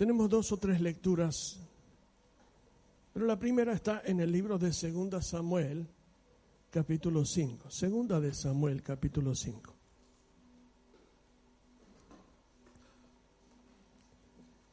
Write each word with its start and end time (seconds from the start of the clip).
Tenemos 0.00 0.30
dos 0.30 0.50
o 0.50 0.56
tres 0.56 0.80
lecturas, 0.80 1.60
pero 3.12 3.26
la 3.26 3.38
primera 3.38 3.74
está 3.74 4.00
en 4.02 4.20
el 4.20 4.32
libro 4.32 4.56
de 4.56 4.72
Segunda 4.72 5.20
Samuel, 5.20 5.86
capítulo 6.70 7.26
5. 7.26 7.70
Segunda 7.70 8.18
de 8.18 8.32
Samuel, 8.32 8.82
capítulo 8.82 9.34
5. 9.34 9.74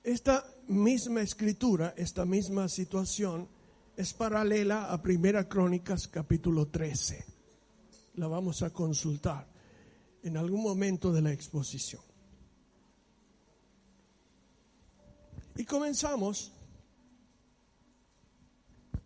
Esta 0.02 0.46
misma 0.70 1.24
escritura, 1.24 1.94
esta 1.98 2.24
misma 2.24 2.70
situación, 2.70 3.50
es 3.98 4.14
paralela 4.14 4.94
a 4.94 5.02
Primera 5.02 5.50
Crónicas, 5.50 6.08
capítulo 6.08 6.68
13. 6.70 7.26
La 8.14 8.28
vamos 8.28 8.64
a 8.64 8.70
consultar 8.70 9.46
en 10.24 10.38
algún 10.38 10.64
momento 10.64 11.12
de 11.12 11.22
la 11.22 11.34
exposición. 11.34 12.07
Y 15.58 15.66
comenzamos 15.66 16.52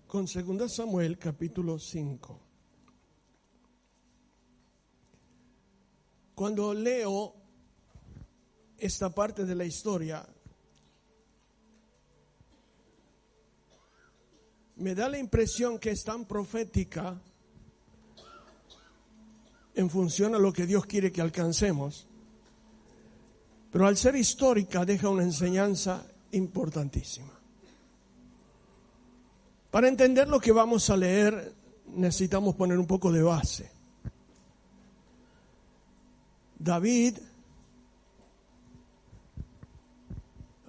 con 0.05 0.26
2 0.26 0.70
Samuel 0.70 1.18
capítulo 1.18 1.80
5. 1.80 2.40
Cuando 6.36 6.74
leo 6.74 7.34
esta 8.77 9.16
parte 9.16 9.46
de 9.46 9.55
la 9.55 9.64
historia, 9.64 10.27
me 14.76 14.94
da 14.94 15.08
la 15.08 15.20
impresión 15.20 15.80
que 15.80 15.91
es 15.91 16.04
tan 16.04 16.26
profética 16.26 17.18
en 19.74 19.90
función 19.90 20.36
a 20.36 20.40
lo 20.40 20.52
que 20.52 20.66
Dios 20.66 20.86
quiere 20.86 21.13
que 21.13 21.22
alcancemos, 21.22 22.08
pero 23.72 23.88
al 23.88 23.96
ser 23.96 24.18
histórica 24.18 24.84
deja 24.84 25.08
una 25.08 25.24
enseñanza 25.24 26.11
importantísima. 26.31 27.31
Para 29.70 29.87
entender 29.87 30.27
lo 30.27 30.40
que 30.40 30.51
vamos 30.51 30.90
a 30.90 30.98
leer 30.98 31.54
necesitamos 31.88 32.55
poner 32.55 32.77
un 32.77 32.88
poco 32.88 33.12
de 33.12 33.21
base. 33.21 33.71
David 36.60 37.18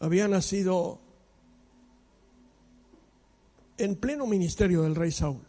había 0.00 0.26
nacido 0.26 0.98
en 3.76 3.96
pleno 3.96 4.26
ministerio 4.26 4.82
del 4.82 4.94
rey 4.94 5.10
Saúl. 5.10 5.42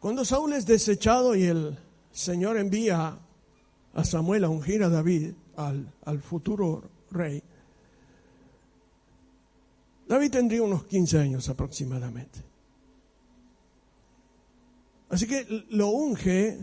Cuando 0.00 0.24
Saúl 0.24 0.52
es 0.52 0.66
desechado 0.66 1.34
y 1.34 1.44
el 1.44 1.78
Señor 2.12 2.56
envía 2.56 3.18
a 3.94 4.04
Samuel 4.04 4.44
a 4.44 4.48
ungir 4.48 4.84
a 4.84 4.88
David, 4.88 5.32
al, 5.56 5.92
al 6.04 6.20
futuro 6.20 6.84
rey, 7.10 7.42
David 10.08 10.30
tendría 10.30 10.62
unos 10.62 10.84
15 10.84 11.18
años 11.18 11.48
aproximadamente. 11.48 12.40
Así 15.10 15.26
que 15.26 15.66
lo 15.70 15.88
unge, 15.88 16.58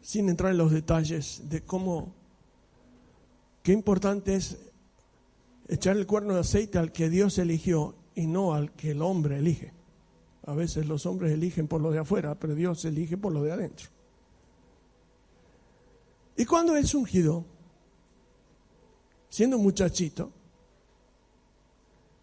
sin 0.00 0.28
entrar 0.28 0.52
en 0.52 0.58
los 0.58 0.72
detalles 0.72 1.42
de 1.48 1.62
cómo, 1.62 2.12
qué 3.62 3.72
importante 3.72 4.34
es 4.36 4.58
echar 5.68 5.96
el 5.96 6.06
cuerno 6.06 6.34
de 6.34 6.40
aceite 6.40 6.78
al 6.78 6.92
que 6.92 7.08
Dios 7.08 7.38
eligió 7.38 7.94
y 8.14 8.26
no 8.26 8.54
al 8.54 8.72
que 8.72 8.90
el 8.90 9.02
hombre 9.02 9.38
elige. 9.38 9.72
A 10.46 10.54
veces 10.54 10.86
los 10.86 11.06
hombres 11.06 11.32
eligen 11.32 11.68
por 11.68 11.80
lo 11.80 11.90
de 11.90 12.00
afuera, 12.00 12.38
pero 12.38 12.54
Dios 12.54 12.84
elige 12.84 13.16
por 13.16 13.32
lo 13.32 13.42
de 13.42 13.52
adentro. 13.52 13.88
Y 16.36 16.44
cuando 16.44 16.76
es 16.76 16.94
ungido, 16.94 17.44
siendo 19.34 19.58
muchachito, 19.58 20.30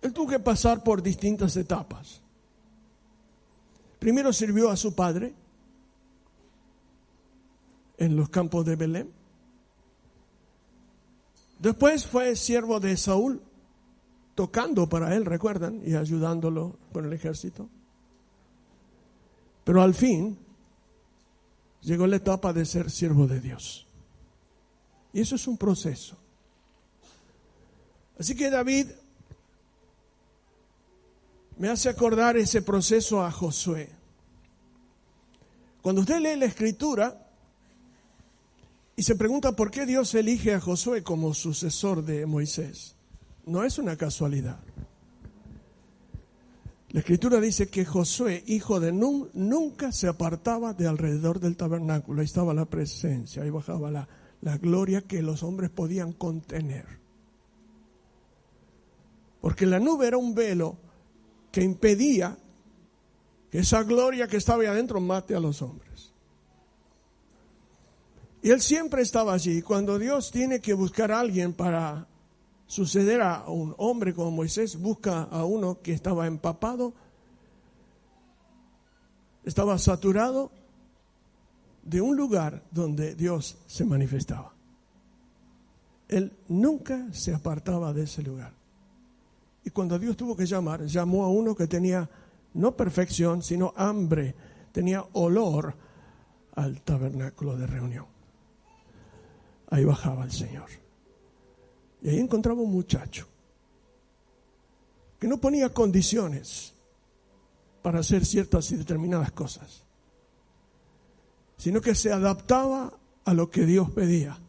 él 0.02 0.14
tuvo 0.14 0.30
que 0.30 0.40
pasar 0.40 0.82
por 0.82 1.04
distintas 1.04 1.58
etapas. 1.58 2.22
Primero 4.00 4.32
sirvió 4.32 4.70
a 4.70 4.78
su 4.78 4.96
padre 4.96 5.34
en 7.98 8.16
los 8.16 8.30
campos 8.30 8.66
de 8.66 8.78
Belén. 8.78 9.12
Después 11.60 12.08
fue 12.08 12.34
siervo 12.38 12.80
de 12.80 12.96
Saúl, 12.96 13.42
tocando 14.34 14.88
para 14.88 15.14
él, 15.14 15.26
recuerdan, 15.26 15.82
y 15.86 15.96
ayudándolo 15.96 16.78
con 16.94 17.04
el 17.04 17.12
ejército. 17.12 17.68
Pero 19.66 19.82
al 19.82 19.94
fin 19.96 20.38
llegó 21.82 22.08
la 22.08 22.16
etapa 22.16 22.54
de 22.54 22.64
ser 22.64 22.90
siervo 22.90 23.28
de 23.28 23.42
Dios. 23.42 23.86
Y 25.12 25.20
eso 25.20 25.36
es 25.36 25.46
un 25.46 25.58
proceso. 25.58 26.16
Así 28.22 28.36
que 28.36 28.52
David 28.52 28.86
me 31.58 31.70
hace 31.70 31.90
acordar 31.90 32.38
ese 32.38 32.62
proceso 32.62 33.26
a 33.26 33.32
Josué. 33.32 33.90
Cuando 35.82 36.02
usted 36.02 36.20
lee 36.20 36.36
la 36.36 36.46
escritura 36.46 37.28
y 38.96 39.02
se 39.02 39.16
pregunta 39.16 39.56
por 39.56 39.72
qué 39.72 39.88
Dios 39.88 40.14
elige 40.14 40.54
a 40.54 40.60
Josué 40.60 41.02
como 41.02 41.34
sucesor 41.34 42.06
de 42.06 42.28
Moisés, 42.28 42.94
no 43.48 43.64
es 43.64 43.80
una 43.80 43.98
casualidad. 43.98 44.60
La 46.90 47.00
escritura 47.00 47.42
dice 47.42 47.70
que 47.70 47.86
Josué, 47.86 48.44
hijo 48.46 48.80
de 48.80 48.92
Nun, 48.92 49.32
nunca 49.34 49.92
se 49.92 50.08
apartaba 50.08 50.76
de 50.76 50.86
alrededor 50.86 51.40
del 51.40 51.58
tabernáculo. 51.58 52.22
Ahí 52.22 52.26
estaba 52.26 52.54
la 52.54 52.66
presencia, 52.66 53.42
ahí 53.42 53.50
bajaba 53.50 53.90
la, 53.90 54.08
la 54.42 54.60
gloria 54.60 55.02
que 55.02 55.24
los 55.24 55.42
hombres 55.42 55.72
podían 55.72 56.14
contener. 56.14 57.01
Porque 59.42 59.66
la 59.66 59.80
nube 59.80 60.08
era 60.08 60.18
un 60.18 60.34
velo 60.36 60.78
que 61.52 61.64
impedía 61.64 62.38
que 63.50 63.60
esa 63.60 63.84
gloria 63.84 64.28
que 64.28 64.38
estaba 64.38 64.62
ahí 64.62 64.68
adentro 64.68 65.02
mate 65.02 65.36
a 65.36 65.40
los 65.40 65.62
hombres. 65.62 66.14
Y 68.44 68.52
él 68.52 68.62
siempre 68.62 69.02
estaba 69.02 69.34
allí. 69.34 69.62
Cuando 69.62 70.00
Dios 70.00 70.32
tiene 70.32 70.62
que 70.62 70.74
buscar 70.74 71.12
a 71.12 71.20
alguien 71.20 71.54
para 71.54 72.08
suceder 72.66 73.22
a 73.22 73.50
un 73.50 73.76
hombre 73.78 74.14
como 74.14 74.32
Moisés, 74.32 74.78
busca 74.78 75.24
a 75.24 75.44
uno 75.44 75.82
que 75.82 75.92
estaba 75.92 76.26
empapado, 76.26 76.94
estaba 79.44 79.78
saturado 79.78 80.52
de 81.84 82.00
un 82.00 82.16
lugar 82.16 82.64
donde 82.72 83.16
Dios 83.16 83.58
se 83.68 83.84
manifestaba. 83.86 84.54
Él 86.08 86.32
nunca 86.48 87.12
se 87.12 87.34
apartaba 87.34 87.94
de 87.94 88.04
ese 88.04 88.22
lugar. 88.24 88.61
Y 89.64 89.70
cuando 89.70 90.00
Dios 90.00 90.18
tuvo 90.18 90.36
que 90.36 90.46
llamar, 90.46 90.86
llamó 90.86 91.24
a 91.24 91.30
uno 91.30 91.56
que 91.56 91.68
tenía 91.68 92.10
no 92.54 92.76
perfección, 92.76 93.42
sino 93.42 93.74
hambre, 93.76 94.36
tenía 94.72 95.06
olor 95.14 95.76
al 96.56 96.82
tabernáculo 96.82 97.56
de 97.58 97.68
reunión. 97.68 98.06
Ahí 99.70 99.86
bajaba 99.86 100.26
el 100.26 100.32
Señor. 100.32 100.70
Y 102.02 102.10
ahí 102.10 102.20
encontraba 102.20 102.62
un 102.62 102.72
muchacho 102.72 103.28
que 105.20 105.28
no 105.28 105.38
ponía 105.38 105.70
condiciones 105.70 106.74
para 107.84 108.00
hacer 108.00 108.26
ciertas 108.26 108.72
y 108.72 108.76
determinadas 108.76 109.32
cosas, 109.32 109.84
sino 111.58 111.80
que 111.80 111.94
se 111.94 112.12
adaptaba 112.12 112.92
a 113.24 113.34
lo 113.34 113.50
que 113.50 113.66
Dios 113.66 113.92
pedía. 113.92 114.40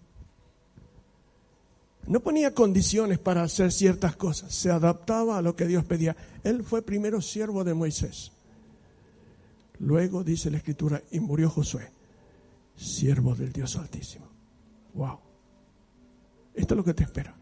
No 2.07 2.21
ponía 2.21 2.53
condiciones 2.53 3.19
para 3.19 3.43
hacer 3.43 3.71
ciertas 3.73 4.17
cosas, 4.17 4.53
se 4.55 4.71
adaptaba 4.71 5.39
a 5.39 5.43
lo 5.43 5.55
que 5.55 5.67
Dios 5.67 5.85
pedía. 5.85 6.17
Él 6.43 6.65
fue 6.65 6.83
primero 6.83 7.21
siervo 7.21 7.63
de 7.65 7.75
Moisés. 7.75 8.33
Luego 9.79 10.25
dice 10.25 10.51
la 10.51 10.59
escritura, 10.59 11.03
y 11.11 11.21
murió 11.21 11.49
Josué, 11.51 11.91
siervo 12.77 13.35
del 13.35 13.53
Dios 13.53 13.77
Altísimo. 13.77 14.27
Wow. 14.95 15.19
Esto 16.55 16.75
es 16.75 16.77
lo 16.77 16.85
que 16.85 16.95
te 16.95 17.05
espera. 17.05 17.35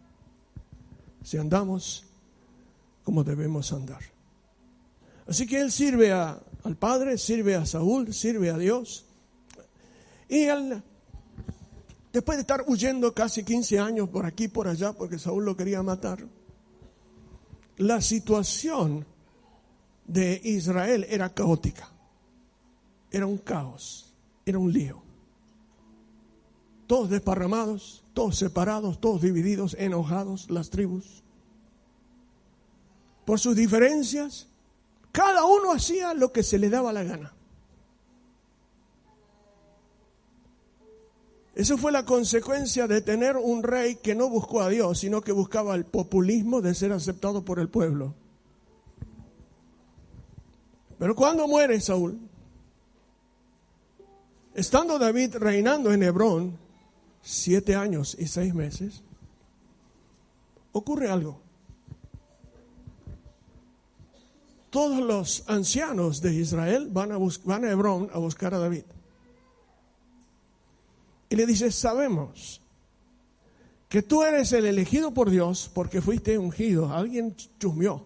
Si 1.23 1.37
andamos 1.37 2.05
como 3.05 3.25
debemos 3.25 3.73
andar. 3.73 4.00
Así 5.26 5.46
que 5.46 5.61
él 5.61 5.73
sirve 5.73 6.12
al 6.12 6.76
Padre, 6.79 7.19
sirve 7.19 7.55
a 7.55 7.67
Saúl, 7.67 8.12
sirve 8.12 8.50
a 8.50 8.58
Dios. 8.58 9.06
Y 10.29 10.44
él 10.44 10.82
después 12.12 12.37
de 12.37 12.43
estar 12.43 12.65
huyendo 12.67 13.15
casi 13.15 13.45
15 13.45 13.79
años 13.79 14.09
por 14.09 14.27
aquí 14.27 14.45
y 14.45 14.49
por 14.49 14.69
allá 14.69 14.93
porque 14.93 15.19
Saúl 15.19 15.45
lo 15.45 15.57
quería 15.57 15.83
matar, 15.83 16.27
la 17.77 18.01
situación 18.01 19.07
de 20.07 20.41
Israel 20.45 21.07
era 21.09 21.33
caótica, 21.33 21.89
era 23.11 23.27
un 23.27 23.39
caos, 23.39 24.12
era 24.45 24.59
un 24.59 24.73
lío. 24.73 25.03
Todos 26.87 27.09
desparramados, 27.09 28.05
todos 28.12 28.37
separados, 28.37 29.01
todos 29.01 29.23
divididos, 29.23 29.77
enojados, 29.79 30.51
las 30.51 30.71
tribus. 30.71 31.23
Por 33.25 33.39
sus 33.39 33.55
diferencias, 33.55 34.49
cada 35.12 35.45
uno 35.45 35.73
hacía 35.73 36.15
lo 36.15 36.33
que 36.33 36.43
se 36.43 36.59
le 36.59 36.69
daba 36.69 36.93
la 36.93 37.05
gana. 37.05 37.33
Eso 41.55 41.76
fue 41.76 41.91
la 41.91 42.05
consecuencia 42.05 42.87
de 42.87 43.00
tener 43.00 43.37
un 43.37 43.62
rey 43.62 43.97
que 43.97 44.14
no 44.14 44.29
buscó 44.29 44.62
a 44.62 44.69
Dios, 44.69 45.00
sino 45.00 45.20
que 45.20 45.32
buscaba 45.32 45.75
el 45.75 45.85
populismo 45.85 46.61
de 46.61 46.75
ser 46.75 46.93
aceptado 46.93 47.44
por 47.44 47.58
el 47.58 47.69
pueblo. 47.69 48.14
Pero 50.99 51.14
cuando 51.17 51.49
muere 51.49 51.81
Saúl, 51.81 52.19
estando 54.55 54.99
David 54.99 55.37
reinando 55.37 55.93
en 55.93 56.02
Hebrón 56.02 56.58
siete 57.23 57.75
años 57.75 58.17
y 58.19 58.26
seis 58.26 58.55
meses, 58.55 59.02
ocurre 60.73 61.11
algo. 61.11 61.41
Todos 64.70 65.00
los 65.00 65.43
ancianos 65.49 66.20
de 66.20 66.35
Israel 66.35 66.88
van 66.93 67.11
a, 67.11 67.19
van 67.44 67.64
a 67.64 67.70
Hebrón 67.70 68.08
a 68.12 68.19
buscar 68.19 68.55
a 68.55 68.58
David. 68.58 68.85
Y 71.31 71.37
le 71.37 71.47
dice, 71.47 71.71
sabemos 71.71 72.61
que 73.88 74.03
tú 74.03 74.23
eres 74.23 74.53
el 74.53 74.67
elegido 74.67 75.15
por 75.15 75.31
Dios 75.31 75.71
porque 75.73 76.03
fuiste 76.03 76.37
ungido. 76.37 76.93
Alguien 76.93 77.35
chusmeó, 77.59 78.05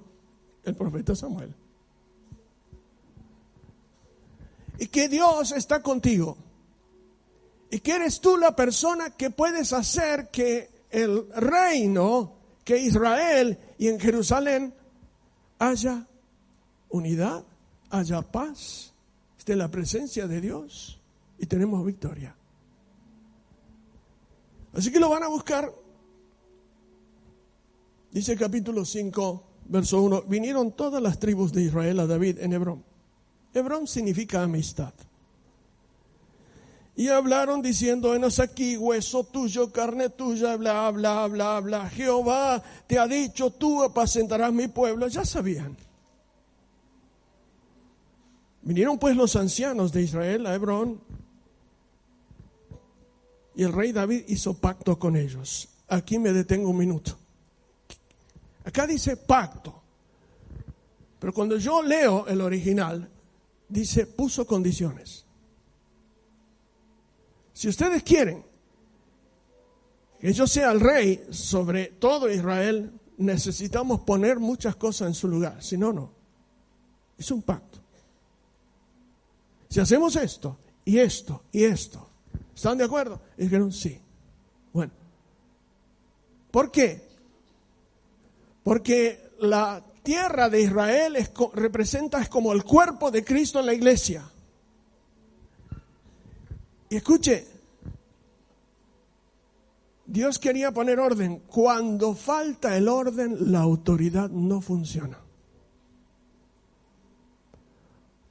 el 0.62 0.76
profeta 0.76 1.16
Samuel. 1.16 1.54
Y 4.78 4.86
que 4.88 5.08
Dios 5.08 5.52
está 5.52 5.82
contigo. 5.82 6.36
Y 7.70 7.80
que 7.80 7.92
eres 7.92 8.20
tú 8.20 8.36
la 8.36 8.54
persona 8.54 9.10
que 9.10 9.30
puedes 9.30 9.72
hacer 9.72 10.28
que 10.30 10.70
el 10.90 11.26
reino, 11.34 12.34
que 12.62 12.78
Israel 12.78 13.58
y 13.78 13.88
en 13.88 13.98
Jerusalén 13.98 14.74
haya 15.58 16.06
unidad, 16.90 17.42
haya 17.90 18.22
paz, 18.22 18.92
esté 19.38 19.56
la 19.56 19.70
presencia 19.70 20.26
de 20.26 20.40
Dios 20.40 21.00
y 21.38 21.46
tenemos 21.46 21.84
victoria. 21.84 22.36
Así 24.74 24.90
que 24.90 25.00
lo 25.00 25.08
van 25.08 25.22
a 25.22 25.28
buscar. 25.28 25.72
Dice 28.10 28.36
capítulo 28.36 28.84
5, 28.84 29.44
verso 29.66 30.02
1, 30.02 30.22
vinieron 30.22 30.72
todas 30.72 31.02
las 31.02 31.18
tribus 31.18 31.52
de 31.52 31.62
Israel 31.62 32.00
a 32.00 32.06
David 32.06 32.38
en 32.40 32.52
Hebrón. 32.52 32.84
Hebrón 33.52 33.86
significa 33.86 34.42
amistad. 34.42 34.92
Y 36.96 37.08
hablaron 37.08 37.60
diciendo, 37.60 38.14
enos 38.14 38.38
aquí, 38.38 38.76
hueso 38.76 39.24
tuyo, 39.24 39.72
carne 39.72 40.10
tuya, 40.10 40.56
bla, 40.56 40.90
bla, 40.92 41.26
bla, 41.26 41.60
bla. 41.60 41.90
Jehová 41.90 42.62
te 42.86 42.98
ha 42.98 43.08
dicho, 43.08 43.50
tú 43.50 43.82
apacentarás 43.82 44.52
mi 44.52 44.68
pueblo. 44.68 45.08
Ya 45.08 45.24
sabían. 45.24 45.76
Vinieron 48.62 48.98
pues 48.98 49.16
los 49.16 49.34
ancianos 49.34 49.92
de 49.92 50.02
Israel 50.02 50.46
a 50.46 50.54
Hebrón 50.54 51.00
y 53.54 53.62
el 53.62 53.72
rey 53.72 53.92
David 53.92 54.24
hizo 54.28 54.54
pacto 54.54 54.98
con 54.98 55.16
ellos. 55.16 55.68
Aquí 55.88 56.18
me 56.18 56.32
detengo 56.32 56.70
un 56.70 56.76
minuto. 56.76 57.16
Acá 58.64 58.86
dice 58.86 59.16
pacto. 59.16 59.82
Pero 61.18 61.32
cuando 61.32 61.56
yo 61.56 61.82
leo 61.82 62.26
el 62.26 62.40
original, 62.40 63.08
dice 63.68 64.06
puso 64.06 64.46
condiciones. 64.46 65.24
Si 67.52 67.68
ustedes 67.68 68.02
quieren 68.02 68.44
que 70.18 70.32
yo 70.32 70.46
sea 70.46 70.72
el 70.72 70.80
rey 70.80 71.26
sobre 71.30 71.86
todo 71.86 72.30
Israel, 72.30 72.92
necesitamos 73.18 74.00
poner 74.00 74.38
muchas 74.40 74.76
cosas 74.76 75.08
en 75.08 75.14
su 75.14 75.28
lugar. 75.28 75.62
Si 75.62 75.78
no, 75.78 75.92
no. 75.92 76.10
Es 77.16 77.30
un 77.30 77.42
pacto. 77.42 77.78
Si 79.68 79.80
hacemos 79.80 80.16
esto 80.16 80.58
y 80.84 80.98
esto 80.98 81.44
y 81.52 81.64
esto, 81.64 82.08
¿Están 82.54 82.78
de 82.78 82.84
acuerdo? 82.84 83.20
Y 83.36 83.44
dijeron, 83.44 83.72
sí. 83.72 84.00
Bueno. 84.72 84.92
¿Por 86.50 86.70
qué? 86.70 87.02
Porque 88.62 89.32
la 89.40 89.82
tierra 90.02 90.48
de 90.48 90.62
Israel 90.62 91.16
es, 91.16 91.32
representa 91.54 92.20
es 92.20 92.28
como 92.28 92.52
el 92.52 92.62
cuerpo 92.62 93.10
de 93.10 93.24
Cristo 93.24 93.60
en 93.60 93.66
la 93.66 93.74
iglesia. 93.74 94.30
Y 96.88 96.96
escuche, 96.96 97.46
Dios 100.06 100.38
quería 100.38 100.70
poner 100.70 101.00
orden. 101.00 101.42
Cuando 101.48 102.14
falta 102.14 102.76
el 102.76 102.88
orden, 102.88 103.50
la 103.50 103.60
autoridad 103.60 104.30
no 104.30 104.60
funciona. 104.60 105.18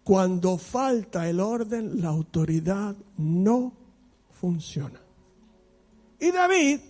Cuando 0.04 0.58
falta 0.58 1.28
el 1.30 1.40
orden, 1.40 2.02
la 2.02 2.10
autoridad 2.10 2.96
no 3.18 3.82
funciona. 4.44 5.00
Y 6.19 6.30
David, 6.30 6.81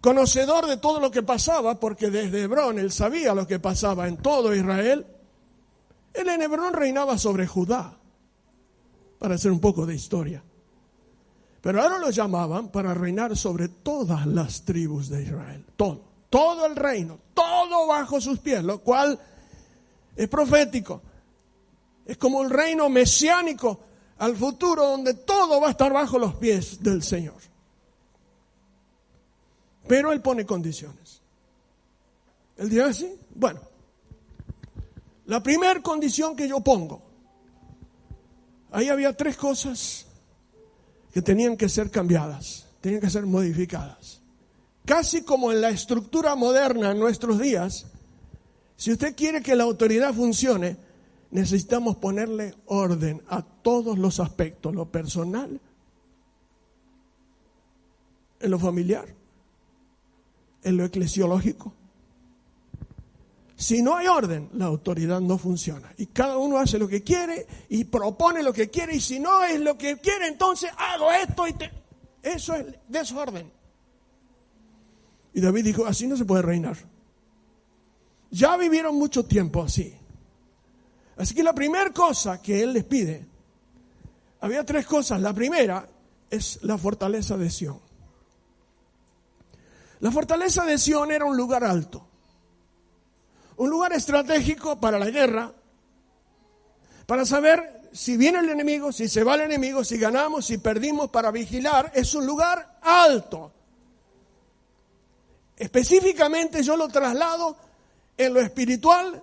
conocedor 0.00 0.66
de 0.66 0.78
todo 0.78 0.98
lo 0.98 1.12
que 1.12 1.22
pasaba, 1.22 1.78
porque 1.78 2.10
desde 2.10 2.42
Hebrón 2.42 2.80
él 2.80 2.90
sabía 2.90 3.34
lo 3.34 3.46
que 3.46 3.60
pasaba 3.60 4.08
en 4.08 4.16
todo 4.16 4.52
Israel, 4.52 5.06
él 6.12 6.28
en 6.28 6.42
Hebrón 6.42 6.72
reinaba 6.72 7.18
sobre 7.18 7.46
Judá, 7.46 7.96
para 9.20 9.36
hacer 9.36 9.52
un 9.52 9.60
poco 9.60 9.86
de 9.86 9.94
historia. 9.94 10.42
Pero 11.60 11.80
ahora 11.80 12.00
lo 12.00 12.10
llamaban 12.10 12.66
para 12.66 12.94
reinar 12.94 13.36
sobre 13.36 13.68
todas 13.68 14.26
las 14.26 14.64
tribus 14.64 15.08
de 15.10 15.22
Israel, 15.22 15.64
todo, 15.76 16.00
todo 16.30 16.66
el 16.66 16.74
reino, 16.74 17.20
todo 17.32 17.86
bajo 17.86 18.20
sus 18.20 18.40
pies, 18.40 18.64
lo 18.64 18.80
cual 18.80 19.16
es 20.16 20.28
profético. 20.28 21.00
Es 22.04 22.16
como 22.16 22.42
el 22.42 22.50
reino 22.50 22.88
mesiánico 22.88 23.93
al 24.18 24.36
futuro 24.36 24.90
donde 24.90 25.14
todo 25.14 25.60
va 25.60 25.68
a 25.68 25.70
estar 25.70 25.92
bajo 25.92 26.18
los 26.18 26.34
pies 26.36 26.82
del 26.82 27.02
Señor. 27.02 27.40
Pero 29.86 30.12
Él 30.12 30.20
pone 30.20 30.46
condiciones. 30.46 31.20
Él 32.56 32.68
dice 32.68 32.82
así, 32.82 33.18
bueno, 33.34 33.60
la 35.26 35.42
primera 35.42 35.80
condición 35.82 36.36
que 36.36 36.48
yo 36.48 36.60
pongo, 36.60 37.02
ahí 38.70 38.88
había 38.88 39.16
tres 39.16 39.36
cosas 39.36 40.06
que 41.12 41.22
tenían 41.22 41.56
que 41.56 41.68
ser 41.68 41.90
cambiadas, 41.90 42.66
tenían 42.80 43.00
que 43.00 43.10
ser 43.10 43.26
modificadas. 43.26 44.20
Casi 44.84 45.22
como 45.22 45.50
en 45.50 45.60
la 45.60 45.70
estructura 45.70 46.34
moderna 46.34 46.92
en 46.92 46.98
nuestros 46.98 47.38
días, 47.38 47.86
si 48.76 48.92
usted 48.92 49.16
quiere 49.16 49.42
que 49.42 49.56
la 49.56 49.64
autoridad 49.64 50.12
funcione, 50.12 50.76
necesitamos 51.34 51.96
ponerle 51.96 52.54
orden 52.66 53.20
a 53.28 53.42
todos 53.42 53.98
los 53.98 54.20
aspectos, 54.20 54.72
lo 54.72 54.88
personal, 54.92 55.60
en 58.38 58.50
lo 58.50 58.58
familiar, 58.60 59.04
en 60.62 60.76
lo 60.76 60.84
eclesiológico. 60.84 61.74
Si 63.56 63.82
no 63.82 63.96
hay 63.96 64.06
orden, 64.06 64.48
la 64.52 64.66
autoridad 64.66 65.20
no 65.20 65.36
funciona. 65.36 65.92
Y 65.96 66.06
cada 66.06 66.38
uno 66.38 66.58
hace 66.58 66.78
lo 66.78 66.86
que 66.86 67.02
quiere 67.02 67.48
y 67.68 67.82
propone 67.82 68.40
lo 68.40 68.52
que 68.52 68.70
quiere. 68.70 68.94
Y 68.94 69.00
si 69.00 69.18
no 69.18 69.42
es 69.42 69.58
lo 69.58 69.76
que 69.76 69.98
quiere, 69.98 70.28
entonces 70.28 70.70
hago 70.78 71.10
esto 71.10 71.48
y 71.48 71.52
te... 71.54 71.70
Eso 72.22 72.54
es 72.54 72.66
desorden. 72.88 73.50
Y 75.32 75.40
David 75.40 75.64
dijo, 75.64 75.84
así 75.84 76.06
no 76.06 76.16
se 76.16 76.24
puede 76.24 76.42
reinar. 76.42 76.76
Ya 78.30 78.56
vivieron 78.56 78.94
mucho 78.94 79.24
tiempo 79.24 79.64
así. 79.64 79.96
Así 81.16 81.34
que 81.34 81.42
la 81.42 81.52
primera 81.52 81.90
cosa 81.90 82.42
que 82.42 82.62
él 82.62 82.72
les 82.72 82.84
pide, 82.84 83.26
había 84.40 84.64
tres 84.64 84.86
cosas. 84.86 85.20
La 85.20 85.32
primera 85.32 85.86
es 86.28 86.58
la 86.62 86.76
fortaleza 86.76 87.36
de 87.36 87.50
Sión. 87.50 87.80
La 90.00 90.10
fortaleza 90.10 90.64
de 90.64 90.76
Sión 90.76 91.10
era 91.12 91.24
un 91.24 91.36
lugar 91.36 91.64
alto, 91.64 92.06
un 93.56 93.70
lugar 93.70 93.92
estratégico 93.92 94.78
para 94.78 94.98
la 94.98 95.08
guerra, 95.08 95.52
para 97.06 97.24
saber 97.24 97.88
si 97.92 98.16
viene 98.16 98.40
el 98.40 98.50
enemigo, 98.50 98.90
si 98.90 99.08
se 99.08 99.22
va 99.22 99.36
el 99.36 99.42
enemigo, 99.42 99.84
si 99.84 99.98
ganamos, 99.98 100.46
si 100.46 100.58
perdimos, 100.58 101.10
para 101.10 101.30
vigilar. 101.30 101.92
Es 101.94 102.14
un 102.14 102.26
lugar 102.26 102.80
alto. 102.82 103.52
Específicamente 105.56 106.62
yo 106.62 106.76
lo 106.76 106.88
traslado 106.88 107.56
en 108.16 108.34
lo 108.34 108.40
espiritual 108.40 109.22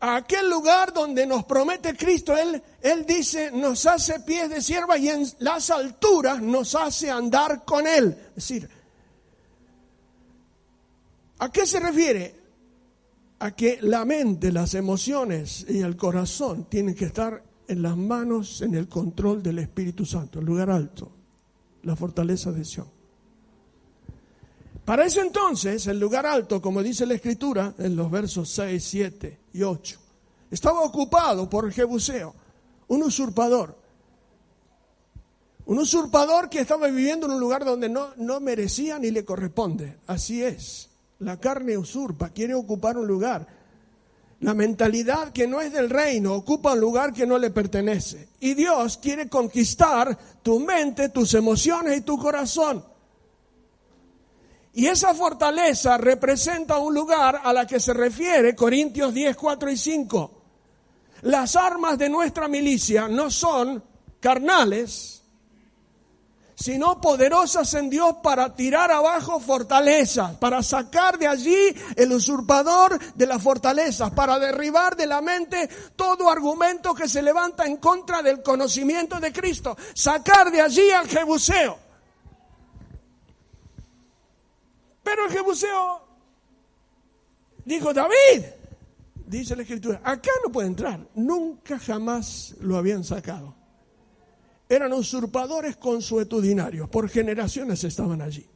a 0.00 0.16
aquel 0.16 0.50
lugar 0.50 0.92
donde 0.92 1.26
nos 1.26 1.44
promete 1.44 1.96
Cristo. 1.96 2.36
Él, 2.36 2.62
él 2.82 3.06
dice, 3.06 3.50
nos 3.50 3.86
hace 3.86 4.20
pies 4.20 4.50
de 4.50 4.60
sierva 4.60 4.98
y 4.98 5.08
en 5.08 5.26
las 5.38 5.70
alturas 5.70 6.42
nos 6.42 6.74
hace 6.74 7.10
andar 7.10 7.64
con 7.64 7.86
Él. 7.86 8.16
Es 8.28 8.34
decir, 8.34 8.68
¿a 11.38 11.50
qué 11.50 11.66
se 11.66 11.80
refiere? 11.80 12.34
A 13.38 13.50
que 13.52 13.78
la 13.82 14.04
mente, 14.04 14.52
las 14.52 14.74
emociones 14.74 15.66
y 15.68 15.80
el 15.80 15.96
corazón 15.96 16.64
tienen 16.68 16.94
que 16.94 17.06
estar 17.06 17.42
en 17.68 17.82
las 17.82 17.96
manos, 17.96 18.62
en 18.62 18.74
el 18.74 18.88
control 18.88 19.42
del 19.42 19.58
Espíritu 19.58 20.04
Santo, 20.04 20.38
el 20.38 20.46
lugar 20.46 20.70
alto, 20.70 21.10
la 21.82 21.96
fortaleza 21.96 22.52
de 22.52 22.64
Sion. 22.64 22.96
Para 24.84 25.04
ese 25.04 25.20
entonces, 25.20 25.88
el 25.88 25.98
lugar 25.98 26.26
alto, 26.26 26.62
como 26.62 26.80
dice 26.80 27.06
la 27.06 27.14
Escritura 27.14 27.74
en 27.78 27.96
los 27.96 28.08
versos 28.08 28.48
6, 28.50 28.84
7 28.84 29.45
y 29.56 29.62
8, 29.62 29.98
estaba 30.50 30.82
ocupado 30.82 31.48
por 31.48 31.72
Jebuseo, 31.72 32.34
un 32.88 33.02
usurpador, 33.02 33.76
Un 35.66 35.80
usurpador 35.80 36.48
que 36.48 36.60
estaba 36.60 36.86
viviendo 36.86 37.26
en 37.26 37.32
un 37.32 37.40
lugar 37.40 37.64
donde 37.64 37.88
no, 37.88 38.14
no 38.18 38.38
merecía 38.38 39.00
ni 39.00 39.10
le 39.10 39.24
corresponde. 39.24 39.98
Así 40.06 40.40
es. 40.40 40.90
La 41.18 41.40
carne 41.40 41.76
usurpa, 41.76 42.28
quiere 42.28 42.54
ocupar 42.54 42.96
un 42.96 43.08
lugar. 43.08 43.48
La 44.40 44.54
mentalidad 44.54 45.32
que 45.32 45.48
no 45.48 45.60
es 45.60 45.72
del 45.72 45.90
reino 45.90 46.34
ocupa 46.34 46.74
un 46.74 46.80
lugar 46.80 47.12
que 47.12 47.26
no 47.26 47.36
le 47.36 47.50
pertenece. 47.50 48.28
Y 48.38 48.54
Dios 48.54 48.98
quiere 48.98 49.28
conquistar 49.28 50.16
tu 50.42 50.60
mente, 50.60 51.08
tus 51.08 51.34
emociones 51.34 51.98
y 51.98 52.02
tu 52.02 52.16
corazón. 52.16 52.84
Y 54.76 54.88
esa 54.88 55.14
fortaleza 55.14 55.96
representa 55.96 56.76
un 56.76 56.92
lugar 56.92 57.40
a 57.42 57.50
la 57.50 57.66
que 57.66 57.80
se 57.80 57.94
refiere 57.94 58.54
Corintios 58.54 59.14
10, 59.14 59.34
4 59.34 59.70
y 59.70 59.76
5. 59.78 60.42
Las 61.22 61.56
armas 61.56 61.96
de 61.96 62.10
nuestra 62.10 62.46
milicia 62.46 63.08
no 63.08 63.30
son 63.30 63.82
carnales, 64.20 65.22
sino 66.54 67.00
poderosas 67.00 67.72
en 67.72 67.88
Dios 67.88 68.16
para 68.22 68.54
tirar 68.54 68.90
abajo 68.90 69.40
fortalezas, 69.40 70.36
para 70.36 70.62
sacar 70.62 71.18
de 71.18 71.26
allí 71.26 71.74
el 71.96 72.12
usurpador 72.12 72.98
de 73.14 73.26
las 73.26 73.42
fortalezas, 73.42 74.10
para 74.10 74.38
derribar 74.38 74.94
de 74.94 75.06
la 75.06 75.22
mente 75.22 75.70
todo 75.96 76.28
argumento 76.28 76.94
que 76.94 77.08
se 77.08 77.22
levanta 77.22 77.64
en 77.64 77.78
contra 77.78 78.20
del 78.22 78.42
conocimiento 78.42 79.20
de 79.20 79.32
Cristo, 79.32 79.74
sacar 79.94 80.52
de 80.52 80.60
allí 80.60 80.90
al 80.90 81.08
jebuseo. 81.08 81.85
Jebuseo 85.30 86.00
dijo, 87.64 87.92
David, 87.92 88.44
dice 89.26 89.56
la 89.56 89.62
escritura, 89.62 90.00
acá 90.02 90.30
no 90.44 90.50
puede 90.50 90.68
entrar. 90.68 91.00
Nunca 91.14 91.78
jamás 91.78 92.54
lo 92.60 92.76
habían 92.76 93.04
sacado. 93.04 93.54
Eran 94.68 94.92
usurpadores 94.92 95.76
consuetudinarios, 95.76 96.88
por 96.88 97.08
generaciones 97.08 97.84
estaban 97.84 98.20
allí. 98.20 98.46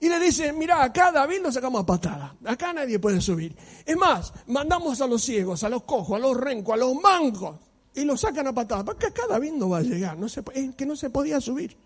Y 0.00 0.08
le 0.08 0.18
dice, 0.18 0.52
mira, 0.52 0.82
acá 0.82 1.12
David 1.12 1.40
lo 1.40 1.52
sacamos 1.52 1.82
a 1.82 1.86
patada, 1.86 2.36
acá 2.44 2.72
nadie 2.72 2.98
puede 2.98 3.20
subir. 3.20 3.56
Es 3.86 3.96
más, 3.96 4.32
mandamos 4.48 5.00
a 5.00 5.06
los 5.06 5.22
ciegos, 5.22 5.62
a 5.62 5.68
los 5.68 5.84
cojos, 5.84 6.16
a 6.16 6.18
los 6.18 6.36
rencos, 6.36 6.74
a 6.74 6.76
los 6.76 6.94
mancos, 6.94 7.56
y 7.94 8.04
lo 8.04 8.16
sacan 8.16 8.48
a 8.48 8.52
patada. 8.52 8.84
Porque 8.84 9.06
acá 9.06 9.22
David 9.28 9.52
no 9.52 9.68
va 9.68 9.78
a 9.78 9.82
llegar, 9.82 10.18
no 10.18 10.28
se, 10.28 10.42
es 10.52 10.74
que 10.74 10.84
no 10.84 10.96
se 10.96 11.10
podía 11.10 11.40
subir. 11.40 11.76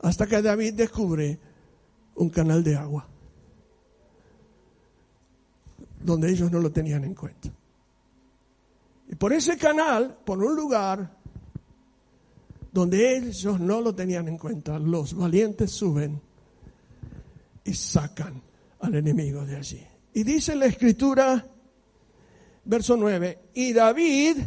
Hasta 0.00 0.26
que 0.26 0.42
David 0.42 0.74
descubre 0.74 1.38
un 2.16 2.30
canal 2.30 2.62
de 2.62 2.76
agua, 2.76 3.06
donde 6.00 6.30
ellos 6.30 6.50
no 6.50 6.60
lo 6.60 6.70
tenían 6.70 7.04
en 7.04 7.14
cuenta. 7.14 7.50
Y 9.08 9.14
por 9.14 9.32
ese 9.32 9.56
canal, 9.56 10.18
por 10.24 10.42
un 10.42 10.54
lugar 10.54 11.16
donde 12.72 13.16
ellos 13.16 13.58
no 13.58 13.80
lo 13.80 13.94
tenían 13.94 14.28
en 14.28 14.38
cuenta, 14.38 14.78
los 14.78 15.14
valientes 15.14 15.70
suben 15.70 16.20
y 17.64 17.74
sacan 17.74 18.42
al 18.80 18.94
enemigo 18.94 19.44
de 19.44 19.56
allí. 19.56 19.84
Y 20.14 20.22
dice 20.22 20.54
la 20.54 20.66
escritura, 20.66 21.44
verso 22.64 22.96
9, 22.96 23.38
y 23.54 23.72
David 23.72 24.38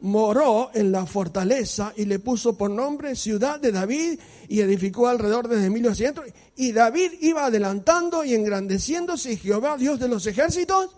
moró 0.00 0.70
en 0.74 0.92
la 0.92 1.06
fortaleza 1.06 1.92
y 1.96 2.04
le 2.04 2.18
puso 2.18 2.56
por 2.56 2.70
nombre 2.70 3.16
ciudad 3.16 3.58
de 3.58 3.72
David 3.72 4.18
y 4.48 4.60
edificó 4.60 5.08
alrededor 5.08 5.48
desde 5.48 5.70
1800. 5.70 6.26
Y 6.56 6.72
David 6.72 7.12
iba 7.20 7.46
adelantando 7.46 8.24
y 8.24 8.34
engrandeciéndose 8.34 9.32
y 9.32 9.36
Jehová, 9.36 9.76
Dios 9.76 9.98
de 9.98 10.08
los 10.08 10.26
ejércitos, 10.26 10.96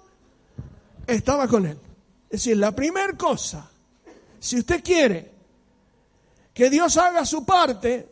estaba 1.06 1.48
con 1.48 1.66
él. 1.66 1.78
Es 2.24 2.44
decir, 2.44 2.56
la 2.56 2.74
primera 2.74 3.16
cosa, 3.16 3.70
si 4.38 4.58
usted 4.58 4.82
quiere 4.84 5.30
que 6.52 6.68
Dios 6.68 6.96
haga 6.96 7.24
su 7.24 7.44
parte, 7.44 8.09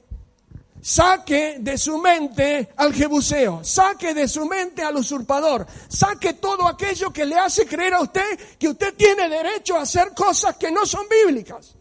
Saque 0.89 1.59
de 1.61 1.77
su 1.77 1.99
mente 1.99 2.71
al 2.77 2.95
jebuseo, 2.95 3.63
saque 3.63 4.15
de 4.15 4.27
su 4.27 4.47
mente 4.47 4.83
al 4.83 4.97
usurpador, 4.97 5.67
saque 5.87 6.33
todo 6.33 6.67
aquello 6.67 7.13
que 7.13 7.27
le 7.27 7.37
hace 7.39 7.67
creer 7.67 7.93
a 7.93 8.01
usted 8.01 8.57
que 8.59 8.71
usted 8.71 8.95
tiene 8.95 9.29
derecho 9.29 9.77
a 9.77 9.83
hacer 9.83 10.15
cosas 10.15 10.57
que 10.57 10.71
no 10.73 10.87
son 10.87 11.07
bíblicas 11.07 11.75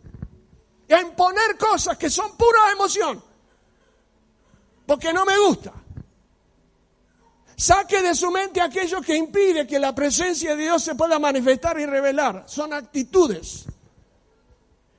y 0.89 0.93
a 0.93 0.99
imponer 0.99 1.57
cosas 1.57 1.97
que 1.97 2.09
son 2.09 2.35
pura 2.35 2.69
emoción, 2.73 3.23
porque 4.85 5.13
no 5.13 5.23
me 5.23 5.39
gusta. 5.39 5.71
Saque 7.55 8.01
de 8.01 8.13
su 8.13 8.29
mente 8.29 8.59
aquello 8.59 8.99
que 8.99 9.15
impide 9.15 9.65
que 9.65 9.79
la 9.79 9.95
presencia 9.95 10.53
de 10.53 10.63
Dios 10.63 10.83
se 10.83 10.95
pueda 10.95 11.17
manifestar 11.17 11.79
y 11.79 11.85
revelar. 11.85 12.43
Son 12.45 12.73
actitudes 12.73 13.67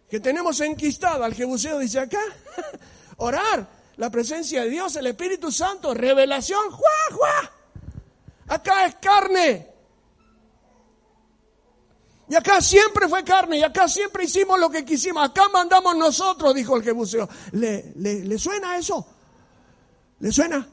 que 0.09 0.19
tenemos 0.19 0.59
enquistada. 0.63 1.27
El 1.27 1.35
jebuseo 1.35 1.79
dice 1.79 2.01
acá, 2.01 2.23
orar 3.19 3.78
la 3.99 4.11
presencia 4.11 4.63
de 4.63 4.71
Dios, 4.71 4.95
el 4.97 5.09
Espíritu 5.09 5.51
Santo, 5.51 5.93
revelación, 5.93 6.71
¡juá, 6.71 7.17
juá! 7.17 7.53
Acá 8.47 8.87
es 8.87 8.95
carne. 8.97 9.69
Y 12.31 12.35
acá 12.35 12.61
siempre 12.61 13.09
fue 13.09 13.25
carne, 13.25 13.59
y 13.59 13.63
acá 13.63 13.89
siempre 13.89 14.25
hicimos 14.25 14.59
lo 14.61 14.71
que 14.71 14.85
quisimos. 14.85 15.29
Acá 15.29 15.49
mandamos 15.53 15.97
nosotros, 15.97 16.55
dijo 16.55 16.77
el 16.77 16.85
Jebuseo. 16.85 17.29
¿Le, 17.53 17.93
le, 17.97 18.25
le 18.25 18.39
suena 18.39 18.79
eso? 18.79 19.05
¿Le 20.21 20.31
suena? 20.31 20.67